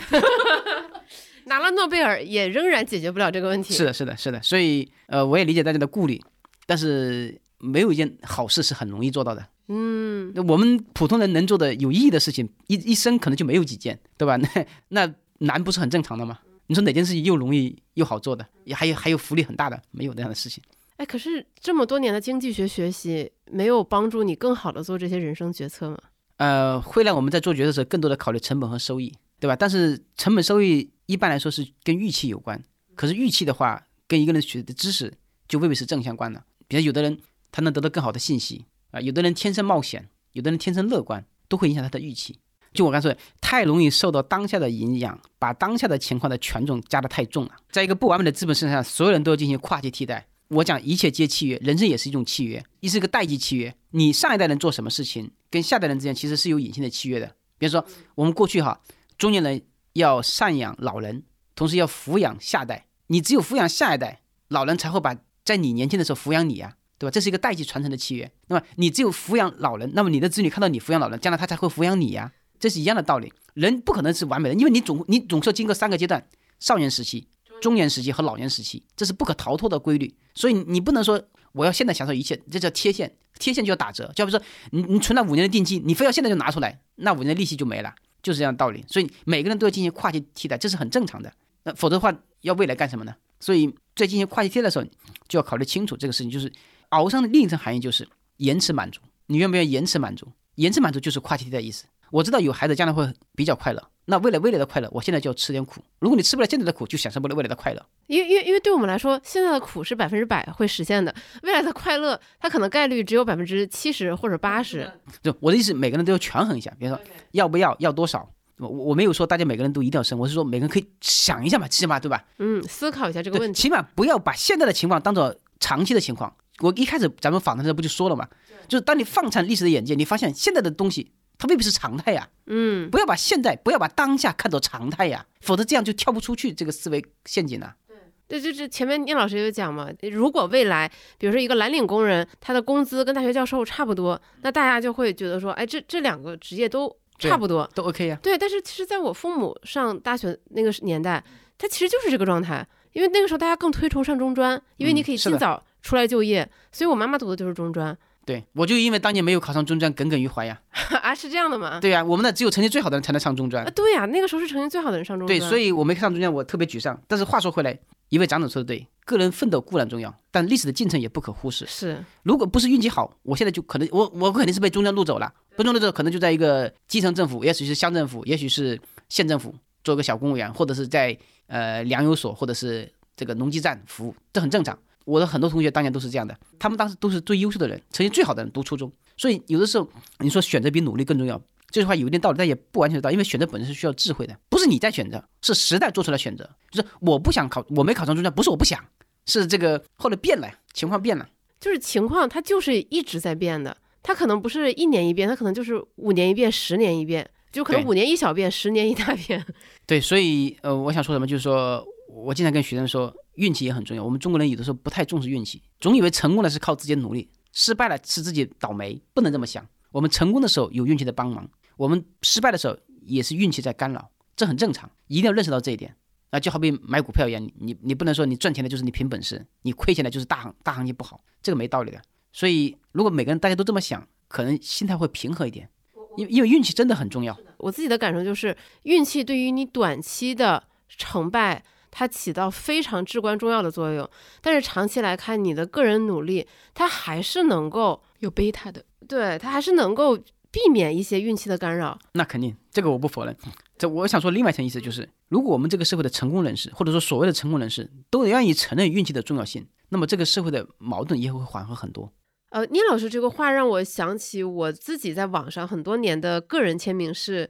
[1.45, 3.73] 拿了诺贝尔也仍然解决不了这个问题。
[3.73, 4.39] 是的，是的，是的。
[4.43, 6.21] 所以，呃，我也理解大家的顾虑，
[6.67, 9.43] 但是没有一件好事是很容易做到的。
[9.67, 14.37] 嗯，那我们普通人能做的有意义的事情，一一生可能就没有几件，对吧？
[14.37, 14.47] 那
[14.89, 16.39] 那难不是很正常的吗？
[16.67, 20.63] 你说哪件事情又容易又好做的，也还有还有福利很大的，没有那样的事情。
[20.97, 25.97] 哎，可是这么多年的经济学学习，没有帮助你更好的做这些人生决策吗？
[26.37, 29.55] 呃，会让我们在做决策的时候，更多的考虑成本和收益，对吧？
[29.55, 30.89] 但是成本收益。
[31.07, 32.63] 一般来说是跟预期有关，
[32.95, 35.11] 可是预期的话，跟一个人学的知识
[35.45, 36.41] 就未必是正相关的。
[36.69, 37.19] 比如有的人
[37.51, 42.37] 他能得到更好的信息啊，有的人天生冒险，有的人天生乐观，都会影响他的预期。
[42.73, 47.51] 就我刚说的，太容易受到当下的影响，把当下的情况的权重加得太重了。
[47.69, 50.27] 在一个不完美的资本市场上，所有人都要进行跨界替代。
[50.47, 53.73] 我讲一切皆契约，人生也是一种契约，一是一个代际契约。
[53.91, 57.27] 你上一代人做什么事情，跟下代人之间其实是有隐性的契约的。
[57.57, 58.81] 比如说我们过去哈，
[59.17, 59.61] 中年人。
[59.95, 62.85] 要赡养老人，同时要抚养下代。
[63.07, 65.13] 你只有抚养下一代，老人才会把
[65.43, 67.11] 在你年轻的时候抚养你呀，对吧？
[67.11, 68.31] 这是一个代际传承的契约。
[68.47, 72.31] 那么你只有抚养老人，那么你的子女看到你抚养老人，将来他才会抚养你呀。
[72.61, 73.33] 这是一样的道理。
[73.55, 76.25] 人不可能是完美的，因为你总你总是要经过三个阶段：
[76.61, 77.27] 少年时期、
[77.61, 80.15] 中年时期和老年时期，这是不可逃脱的规律。
[80.33, 84.09] 所以你不能说我要现在享受一切，这叫贴现，贴现就要打折。
[84.15, 87.93] 就比如说你你存了五年的定金，你非要现在就拿出来，那五年的利息就没了。
[88.23, 91.33] 就是这样道理，所以每个人都要进行跨界替代，这是很正常的。
[91.63, 93.15] 那否则的话，要未来干什么呢？
[93.39, 94.85] 所以在进行跨界替代的时候，
[95.27, 96.29] 就要考虑清楚这个事情。
[96.29, 96.51] 就是
[96.89, 98.07] 熬上的另一层含义就是
[98.37, 100.27] 延迟满足，你愿不愿意延迟满足？
[100.55, 101.85] 延迟满足就是跨界替代意思。
[102.11, 103.81] 我知道有孩子将来会比较快乐。
[104.05, 105.81] 那为了未来的快乐，我现在就要吃点苦。
[105.99, 107.85] 如果你吃不了现在的苦，就享受不了未来的快乐。
[108.07, 114.91] 因为因为因为对我们来说，现在的苦是百分之百会实现的，未来的快乐它可能概率只有百分之七十或者八十。
[115.23, 117.01] 就我的意思，每个人都要权衡一下，比如说
[117.31, 118.29] 要不要，要多少。
[118.57, 122.25] 我我没有说大家每个人都一定要生，我是说每个人可以想一下嘛，起码对吧？
[122.39, 123.61] 嗯，思考一下这个问题。
[123.61, 126.35] 起码不要把现在的情况当做长期的情况。
[126.59, 128.27] 我一开始咱们访谈的时候不就说了嘛，
[128.67, 131.11] 就是当你放长历史的眼界，你发现现在的东西。
[131.41, 137.73] 它未必是常态呀，嗯，不要把现在，不要把当下看作常态呀，否则这样就跳不出去这个思维陷阱了。
[137.87, 140.87] 对，对，就是前面聂老师有讲嘛，如果未来，
[141.17, 148.19] 比如说一个蓝领工人，他的工资跟大学教授差不多，那大家就会觉得说，哎，这这两个职业都差不多，都 OK 呀。
[148.21, 151.23] 对，但是其实在我父母上大学那个年代，
[151.57, 152.63] 他其实就是这个状态，
[152.93, 155.63] 因为那个时候大家更推崇上中专，因为你可以尽早。
[155.83, 156.47] 出来就业。
[156.71, 157.97] 所以我妈妈读的就是中专
[158.31, 160.59] 对我就因为当年没有考上中专耿耿于怀呀。
[161.01, 161.79] 啊，是这样的吗？
[161.79, 163.71] 对呀、我们那只有成绩最好的人才能上中专啊，。
[163.71, 165.39] 对呀、那个时候是成绩最好的人上中专。
[165.39, 166.99] 对，所以我没上中专，我特别沮丧。
[167.07, 167.77] 但是话说回来，
[168.09, 171.65] 一位长者说的对，个人奋斗固然重要，但历史的进程也不可忽视。
[171.67, 178.79] 是如果不是运气好，我现在就可能我我肯定是被中专录走了，被中央录走可能就在一个基层政府，也许是乡政府，也许是
[179.09, 179.53] 县政府
[179.83, 181.17] 做个小公务员，或者是在
[181.47, 184.77] 呃粮油所或者是这个农机站服务，这很正常。
[185.05, 189.87] 我的很多同学当年都是这样的，他们当时都是最优秀的人，成绩最好的人读初中，所以有的时候
[190.19, 196.49] 你说选择比努力更重要，这句话有一定道理，但也不完全是道理，因为选择本身是需要智慧的，不是你在选择，是时代做出来选择。
[196.69, 198.83] 就是我不想考，我没考上中专，不是我不想，
[199.25, 201.27] 是这个后来变了，情况变了。
[201.59, 203.77] 就是情况，它就是一直在变的。
[204.03, 209.45] 它可能不是一年一变，它可能就是五年一变，十年一变，就可能五年一小变，十年一大变。
[209.85, 214.03] 对，所以呃，我想说什么，就是说我经常跟学生说，运气也很重要。
[214.03, 219.65] 我们中国人有的时候不太重视运气，总以为成功了是靠自己的努力，失败了是自己倒霉，不能这么想。
[219.91, 225.95] 我们成功的时候有运气在帮忙，我们失败的时候也是运气在干扰，这很正常，一定要认识到这一点。
[226.31, 232.01] 啊，就好比买股票一样，你你你不能说你赚钱的就是你凭本事，你亏钱的就是大行大行情不好，这个没道理的。
[232.31, 235.69] 所以如果每个人大家都这么想，可能心态会平和一点，
[236.15, 237.37] 因为因为运气真的很重要。
[237.57, 244.09] 我自己的感受就是，运气对于你短期的成败，它起到非常至关重要的作用。
[244.41, 250.17] 但是长期来看，你的个人努力，它还是能够，有贝塔的，对，它还是能够
[250.49, 251.99] 避免一些运气的干扰。
[252.13, 253.37] 那肯定，这个我不否认。
[253.77, 262.11] 这我想说另外一层意思就是，如果我们这个社会的成功人士，或者说所谓的成功人士，都愿意承认运气的重要性，那么这个社会的矛盾也会缓和很多。
[262.51, 267.49] 呃，聂老师这个话让我想起我自己在网上很多年的个人签名是，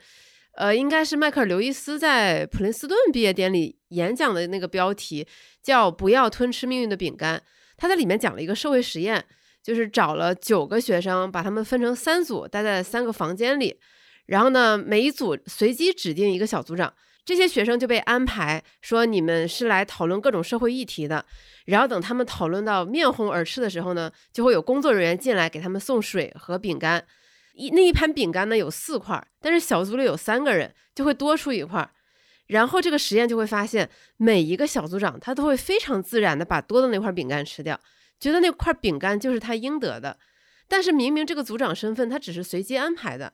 [0.53, 5.25] 呃，应该是迈克尔·刘易斯在普林斯顿毕业典礼演讲的那个标题
[5.63, 7.41] 叫“不要吞吃命运的饼干”。
[7.77, 9.23] 他在里面讲了一个社会实验，
[9.63, 13.79] 就是找了九个学生，把他们分成三组，待在三个房间里，
[14.25, 16.93] 然后呢，每一组随机指定一个小组长。
[17.23, 21.23] 这些学生就被安排说，你们是来讨论各种社会议题的。
[21.65, 27.05] 然后等他们讨论到面红耳赤的时候呢，就会有工作人员进来给他们送水和饼干。
[27.61, 31.87] 一那一盘饼干呢有四块，但是小组里有三个人，就会多出一块。
[32.47, 37.79] 然后这个实验就会发现，每一个小组长他都会非常自然的把多的那块饼干吃掉，
[38.19, 40.17] 觉得那块饼干就是他应得的。
[40.67, 43.31] 但是明明这个组长身份他只是随机安排的，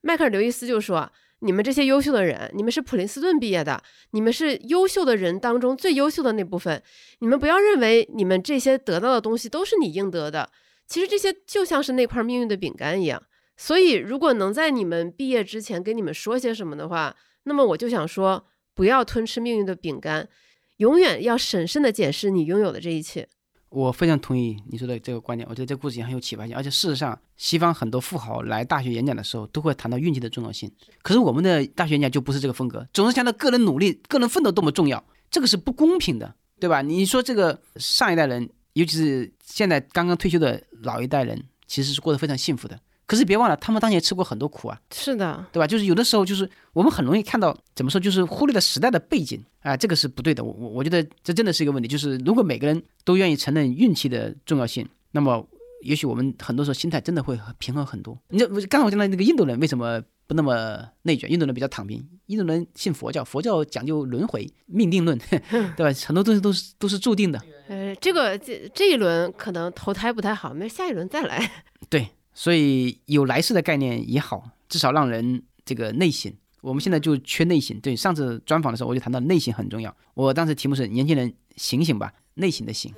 [0.00, 3.80] 迈克尔·刘易斯就说：“你们这些优秀的人，你们是普林斯顿毕业的，
[4.12, 6.82] 你们是优秀的人当中最优秀的那部分。
[7.20, 10.50] 你们不要认为你们这些得到的东西都是你应得的，
[10.88, 13.22] 其实这些就像是那块命运的饼干一样。
[13.56, 18.44] 所以，如果能在你们毕业之前跟你们说些什么的话，那么我就想说，
[18.74, 20.28] 不要吞吃命运的饼干，
[20.76, 23.28] 永远要审慎的检视你拥有的这一切。
[23.68, 26.54] 我非常同意你说的这个观点，我觉得这个故事也很有启发性。
[26.54, 30.70] 而且事实上，西方很多富豪来大学演讲的时候，都会谈到运气的重要性。
[31.02, 36.80] 可是我们的大学演讲就不是这个风格，总是强调个人努力、个人奋斗多么重要，这个是不公平的，对吧？
[36.82, 42.78] 你说这个上一代人，尤其是现在刚刚退休的老一代人，其实是过得非常幸福的。
[43.06, 45.66] 可是别忘了，他们当年也吃过很多苦啊，是的，对吧？
[45.66, 50.42] 就是有的时候，就是我们很容易看到，怎么说，就是忽略了时代的背景啊，这个是不对的。
[50.42, 51.88] 我我我觉得这真的是一个问题。
[51.88, 55.46] 就是如果每个人都愿意承认运气的重要性，那么
[55.82, 58.18] 也许我们很多时候心态真的会平衡很多。
[58.28, 61.30] 你就刚才我讲到那个印度人为什么不那么内卷？
[61.30, 65.16] 印度人比较躺平，印度人信佛教，佛教讲究轮回、命定论，
[65.76, 66.00] 对吧？
[66.04, 67.40] 很多东西都是都是注定的。
[67.68, 71.64] 呃，这个这这一轮可能投胎不太好，没事下一轮再来。
[71.88, 76.30] 对，所以有来世的概念也好，至少让人这个内省。
[76.60, 77.80] 我们现在就缺内省。
[77.80, 79.96] 对，上次专访的时候我就谈到内省很重要。
[80.12, 82.92] 我当时题目是“年轻人醒醒吧”，内省的醒。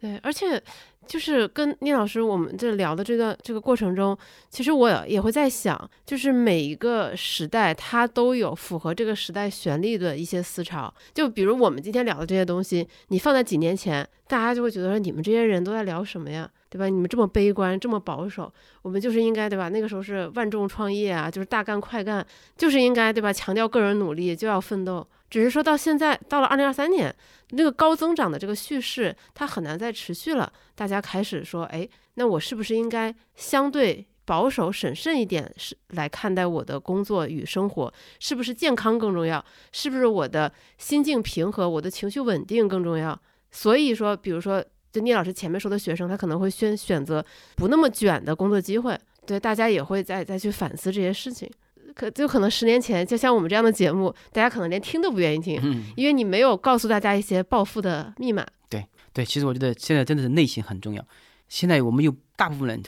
[0.00, 0.60] 对，而且
[1.06, 4.16] 就是跟聂老师我们这聊的这段这个过程中，
[4.48, 10.92] 其实我也会在想，就是每一个时代它都有符合这个时代旋律的一些思潮。
[11.12, 16.50] 就比如我们今天聊的这些东西，你放在几年前，大家就会觉得说你们这些人都在聊什么呀？
[16.70, 16.88] 对吧？
[16.88, 18.50] 你们这么悲观，这么保守，
[18.80, 19.68] 我们就是应该对吧？
[19.68, 22.24] 那个时候是万众创业啊，就是大干快干，
[22.56, 23.32] 就是应该对吧？
[23.32, 25.06] 强调个人努力，就要奋斗。
[25.28, 27.14] 只是说到现在，到了二零二三年，
[27.50, 30.52] 那个高增长的这个叙事，它很难再持续了。
[30.74, 37.92] 大家开始说，哎，那我是不是应该相对保守、审慎一点，是来看待我的工作与生活？
[38.18, 39.44] 是不是健康更重要？
[39.72, 43.20] 是不是我的心境平和、我的情绪稳定更重要？
[43.52, 47.24] 所以说，比如说，就聂老师前面说的学生，他可能会选选择
[47.56, 48.98] 不那么卷的工作机会。
[49.26, 51.50] 对，大家也会再再去反思这些事情。
[51.94, 58.46] 可就可能十年前，就像我们这样的节目，大家可能连听都不愿意听，嗯，因为你没有告诉大家一些暴富的密码。
[58.68, 61.04] 对对，其实我觉得现在真的是内心很重要。
[61.48, 62.80] 现在我们有大部分人，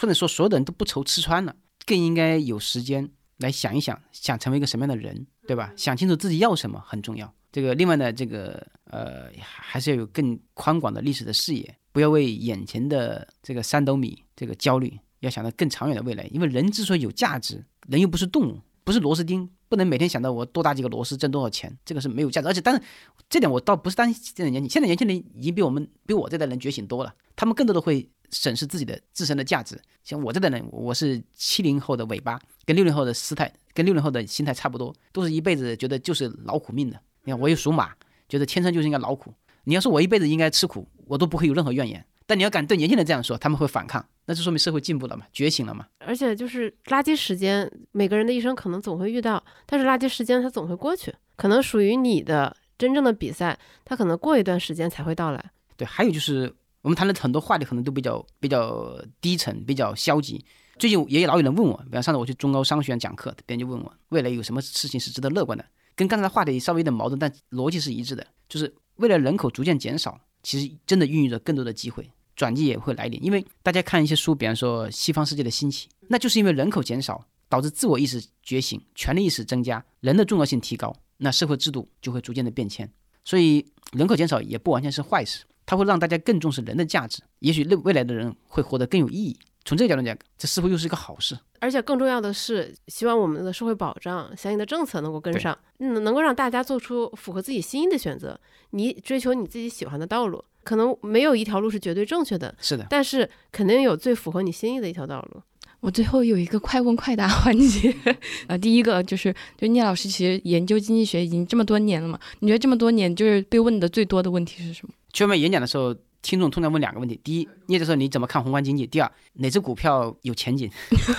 [0.00, 1.54] 或者说所有的人都不愁吃穿了，
[1.86, 5.72] 更应该有时间来想一想，想成为一个什么样的人，对吧？
[5.76, 7.32] 想清楚自己要什么很重要。
[7.52, 16.24] 这个另外呢，这个呃，还是要有更宽广的历史的视野，不要为眼前的这个三斗米这个焦虑，要想到更长远的未来。
[16.32, 22.48] 因为人之所以有价值，人又不是动物，不是螺丝钉，不能每天想到我多打几个螺丝挣多少钱，这个是没有价值。
[22.48, 22.82] 而且，但是
[23.28, 29.78] 这点我倒不是担心现在年轻，现在年轻人已经比我们比我这代人觉醒多了，他们更多的会审视自己的自身的价值。
[30.02, 36.98] 像我这代人，我是七零后的尾巴，跟六零后的姿态，跟六零后的心态差不多，都是一辈子觉得就是劳苦命的。
[37.24, 37.92] 你看，我又属马，
[38.28, 39.32] 觉得天生就是应该劳苦。
[39.64, 42.04] 你要说我一辈子应该吃苦，我都不会有任何怨言。
[42.26, 45.86] 但你要敢对年轻人这样说，他们会反抗，那就说明社会进步了嘛，觉醒了嘛。
[45.98, 55.44] 而且就是垃圾时间，每个人的一生可能总会遇到，但是垃圾时间它总会过去，可能属于你的真正的比赛，它可能过一段时间才会到来。
[55.76, 60.44] 对，还有就是我们谈的很多话题可能都比较比较低沉，比较消极。
[60.78, 65.64] 最近也老有人问我，比方上次我去中高商学院讲课，别人就问我未来有什么事情是值得乐观的，
[65.94, 72.10] 跟刚才的话题稍微有点矛盾，但逻辑是一致的，就是未来人口逐渐减少，其实真的孕育着更多的机会。
[72.34, 82.90] 转机也会来临，因为大家看一些书，比方说西方世界的兴起，那就是因为人口减少，导致自我意识觉醒，权力意识增加，人的重要性提高，那社会制度就会逐渐的变迁。
[83.22, 89.38] 所以人口减少也不完全是坏事，它会让大家更重视人的价值，也许未未来的人会活得更有意义。
[89.64, 91.38] 从这个角度讲，这似乎又是一个好事。
[91.60, 98.38] 而且更重要的是，希望我们的社会保障相应的政策能够跟上，嗯，能够让大家做出符合自己心意的选择，
[98.70, 100.44] 你追求你自己喜欢的道路。
[100.64, 105.42] 可能没有一条路是绝对正确的，是的，但是肯定有最符合你心意的一条道路。
[105.80, 107.92] 我最后有一个快问快答环节，
[108.46, 112.16] 呃，第一个就是，就聂老师其实研究经济学已经这么多年了嘛？
[112.38, 114.94] 你觉得这么多年就是被问的最多的问题是什么？
[115.12, 115.92] 去外面演讲的时候，
[116.22, 118.86] 听众通常问两个问题：第一，聂教授你怎么看宏观经济？
[118.86, 120.70] 第二，哪只股票有前景？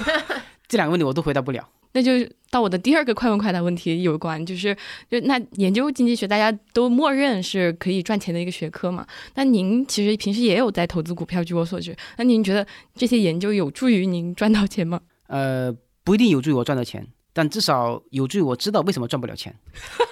[0.68, 1.70] 这两个问题我都回答不了。
[1.96, 2.12] 那就
[2.50, 4.76] 到我的第二个快问快答问题有关，就是
[5.12, 9.06] 就那研究经济学，大家都默认是可以赚钱的一个学科嘛？
[9.36, 15.00] 那您其实平时也有在投资股票，据我所知，那您觉得这些研究有助于您赚到钱吗？
[15.28, 15.72] 呃，
[16.04, 19.56] 不一定有助于我赚到钱，但至少有助于我知道为什么赚不了钱，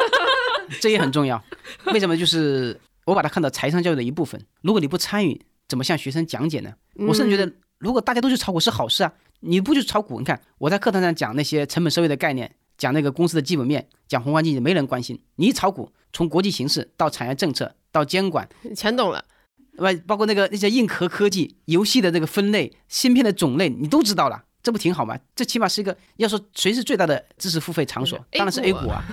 [0.80, 1.44] 这也很重要。
[1.86, 2.16] 为什么？
[2.16, 4.40] 就是我把它看到财商教育的一部分。
[4.62, 6.74] 如果你不参与，怎么向学生讲解呢？
[7.08, 9.14] 我甚至觉得，如果大家都去炒股是好事啊。
[9.44, 10.20] 你不去炒股？
[10.20, 15.20] 你看我在课堂上讲那些成本收益的概念，讲那个公司的基本面，讲宏观经济，没人关心。
[15.38, 19.26] 你一炒股，从国际形势到产业政策到监管，全懂了。
[19.78, 24.44] 外包括那个那些硬核科技、游戏的那个分类、芯片的种类，你都知道了。
[24.64, 25.18] 这不挺好吗？
[25.36, 29.04] 这起码是一个要说谁是最大的知识付费场所，当然是 A 股啊，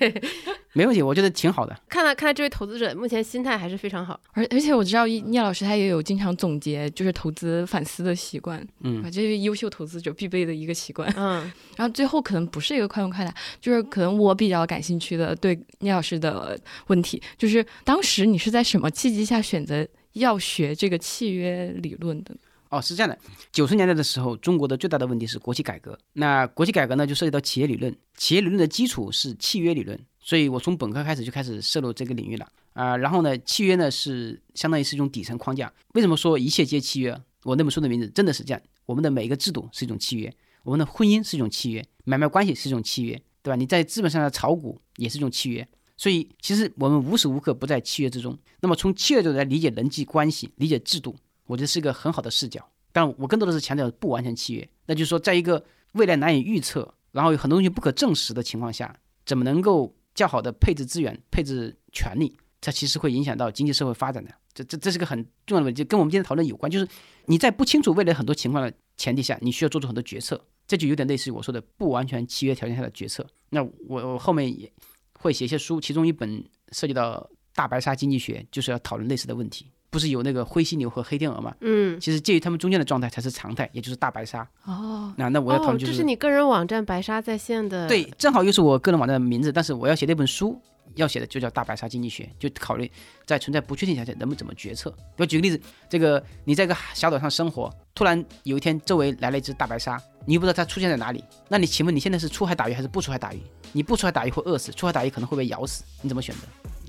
[0.72, 1.76] 没问题，我觉得挺好的。
[1.88, 11.50] 看来看来这位投资者目前心态还是非常好，而而且我知道聂老师他也有经常总结就是投资反思的习惯，嗯，这是优秀投资者必备的一个习惯，嗯。
[11.76, 22.34] 然后最后可能不是一个快问快答，就是可能我比较感兴趣的对聂老师的问题，就是当时你是在什么契机下选择要学这个契约理论的？
[22.68, 23.18] 哦，是这样的，
[23.52, 25.98] 九十年代的时候，中国的最大的问题是国企改革。
[26.14, 32.96] 那国企改革呢，就涉及到企业理论，企业理论的基础是契约理论，所以我从本科开始就开始涉入这个领域了啊。
[32.96, 35.72] 然后呢，契约呢是相当于是一种底层框架。
[35.94, 37.16] 为什么说一切皆契约？
[37.44, 38.60] 我那本书的名字真的是这样。
[38.86, 43.56] 我们的每一个制度是一种契约，我们的婚姻是一种契约，买卖关系是一种契约，对吧？
[43.56, 45.66] 你在资本上的炒股也是一种契约。
[45.96, 48.36] 所以其实我们无时无刻不在契约之中。
[48.60, 51.16] 那么从契约角度来理解人际关系，理解制度。
[51.46, 54.68] 我觉得是一个很好的视角，但我更多的是强调不完全契约。
[54.86, 58.94] 那就是说，在一个未来难以预测，然后有很多东西不可证实的情况下，
[59.24, 62.36] 怎么能够较好的配置资源、配置权利？
[62.60, 64.30] 它其实会影响到经济社会发展的。
[64.52, 66.70] 这这这是个很重要的问题，跟我们今天讨论有关。
[66.70, 66.88] 就是
[67.26, 73.24] 你在不清楚未来很多情况的前提下，你需要做出很多决策，这就有点类似于我说的不完全契约条件下的决策。
[73.50, 74.72] 那我我后面也
[75.20, 76.42] 会写一些书，其中一本
[76.72, 79.70] 涉及到大白鲨经济学，就是要讨论类似的问题。
[79.96, 81.54] 不是有那个灰犀牛和黑天鹅吗？
[81.62, 84.46] 嗯，其实介于他们中间的状态才是常态，也就是大白鲨。
[84.64, 87.88] 哦，那那我要讨论就是，这是你个人网站白鲨在线的。
[87.88, 90.60] 对，正好又是我个人网站的名字，但是我要写那本书，
[90.96, 92.92] 要写的就叫大白鲨经济学，就考虑
[93.24, 94.94] 在存在不确定条件人们怎么决策。
[95.16, 103.40] 我举个例子，这个你在一个小岛上生活，突然有一天周围来了一只大白鲨，你又不知道它出现在哪里，那你请问你现在是出海打鱼还是不出海打鱼？
[103.72, 106.42] 你不出海打鱼会饿死，出海打鱼可能会被咬死，你怎么选择？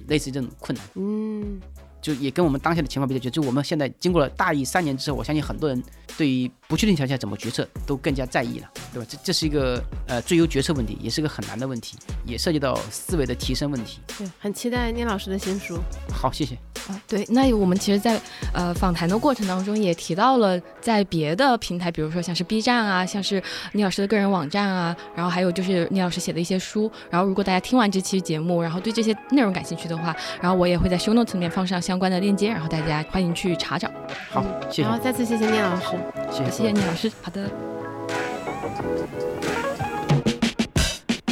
[0.08, 0.86] 类似于这种困难。
[0.95, 1.62] 嗯。
[2.01, 5.83] 就也跟我们当下的情况比较，就我们现在经过了大疫三年之后，我相信很多人
[6.17, 9.07] 对于不确定条件下怎么决策都更加在意了，对吧？
[9.09, 13.99] 这这是一个呃最优决策问题，也是个很难的问题，也涉及到思维的提升问题。
[14.17, 15.79] 对，很期待聂老师的新书。
[16.11, 16.57] 好，谢谢。
[16.87, 18.17] 啊，对，那我们其实，在
[18.53, 23.43] 呃访谈的过程当中也提到了，在别的平台，比如说像是 B 站啊，像是
[23.73, 26.89] 聂老师的个人网站啊，然后还有就是聂老师写的一些书。
[27.09, 33.89] 然后如果大家听完这期节目，然后对这些内容感兴趣的话，然后我也会在 show notes 里面放上相关的链接，然后大家欢迎去查找。
[34.29, 34.83] 好，谢谢。
[34.83, 35.97] 然后再次谢谢聂老师，
[36.31, 37.11] 谢谢谢谢聂老师。
[37.21, 37.49] 好的。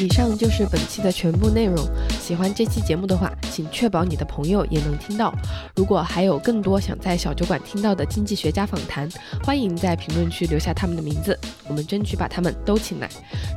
[0.06, 1.76] 以上就是本期的全部内容。
[2.22, 5.34] 喜欢这期节目的话，请确保你的朋友也能听到。
[5.76, 9.10] 如果还有更多想在小酒馆听到的经济学家访谈，
[9.44, 11.36] 欢迎在评论区留下他们的名字，
[11.68, 13.10] 我们争取把他们都请来。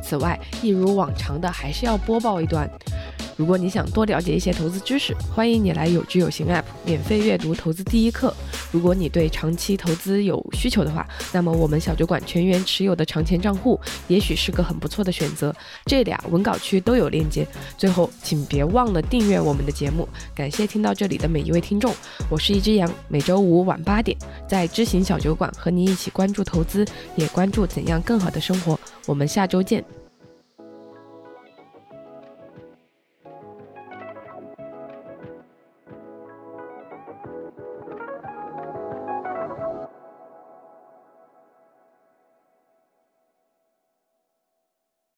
[0.02, 2.66] 此外，一如往常的，还是要播报一段。
[3.36, 8.34] 如果你想多了解一些投资知识，欢迎你来有知有行 App 免费阅读投资第一课。
[8.72, 13.78] 如果你对长期投资有需求的话，那么我们小酒馆全员持有的长钱账户
[14.08, 15.54] 也许是个很不错的选择。
[15.84, 17.44] 这俩文稿区都有链接。
[17.76, 20.08] 最后，请别忘了订阅我们的节目。
[20.36, 21.92] 感谢听到这里的每一位听众，
[22.30, 24.16] 我是一只羊，每周五晚八点
[24.48, 26.86] 在知行小酒馆和你一起关注投资，
[27.16, 28.78] 也关注怎样更好的生活。
[29.06, 29.97] 我们下周见。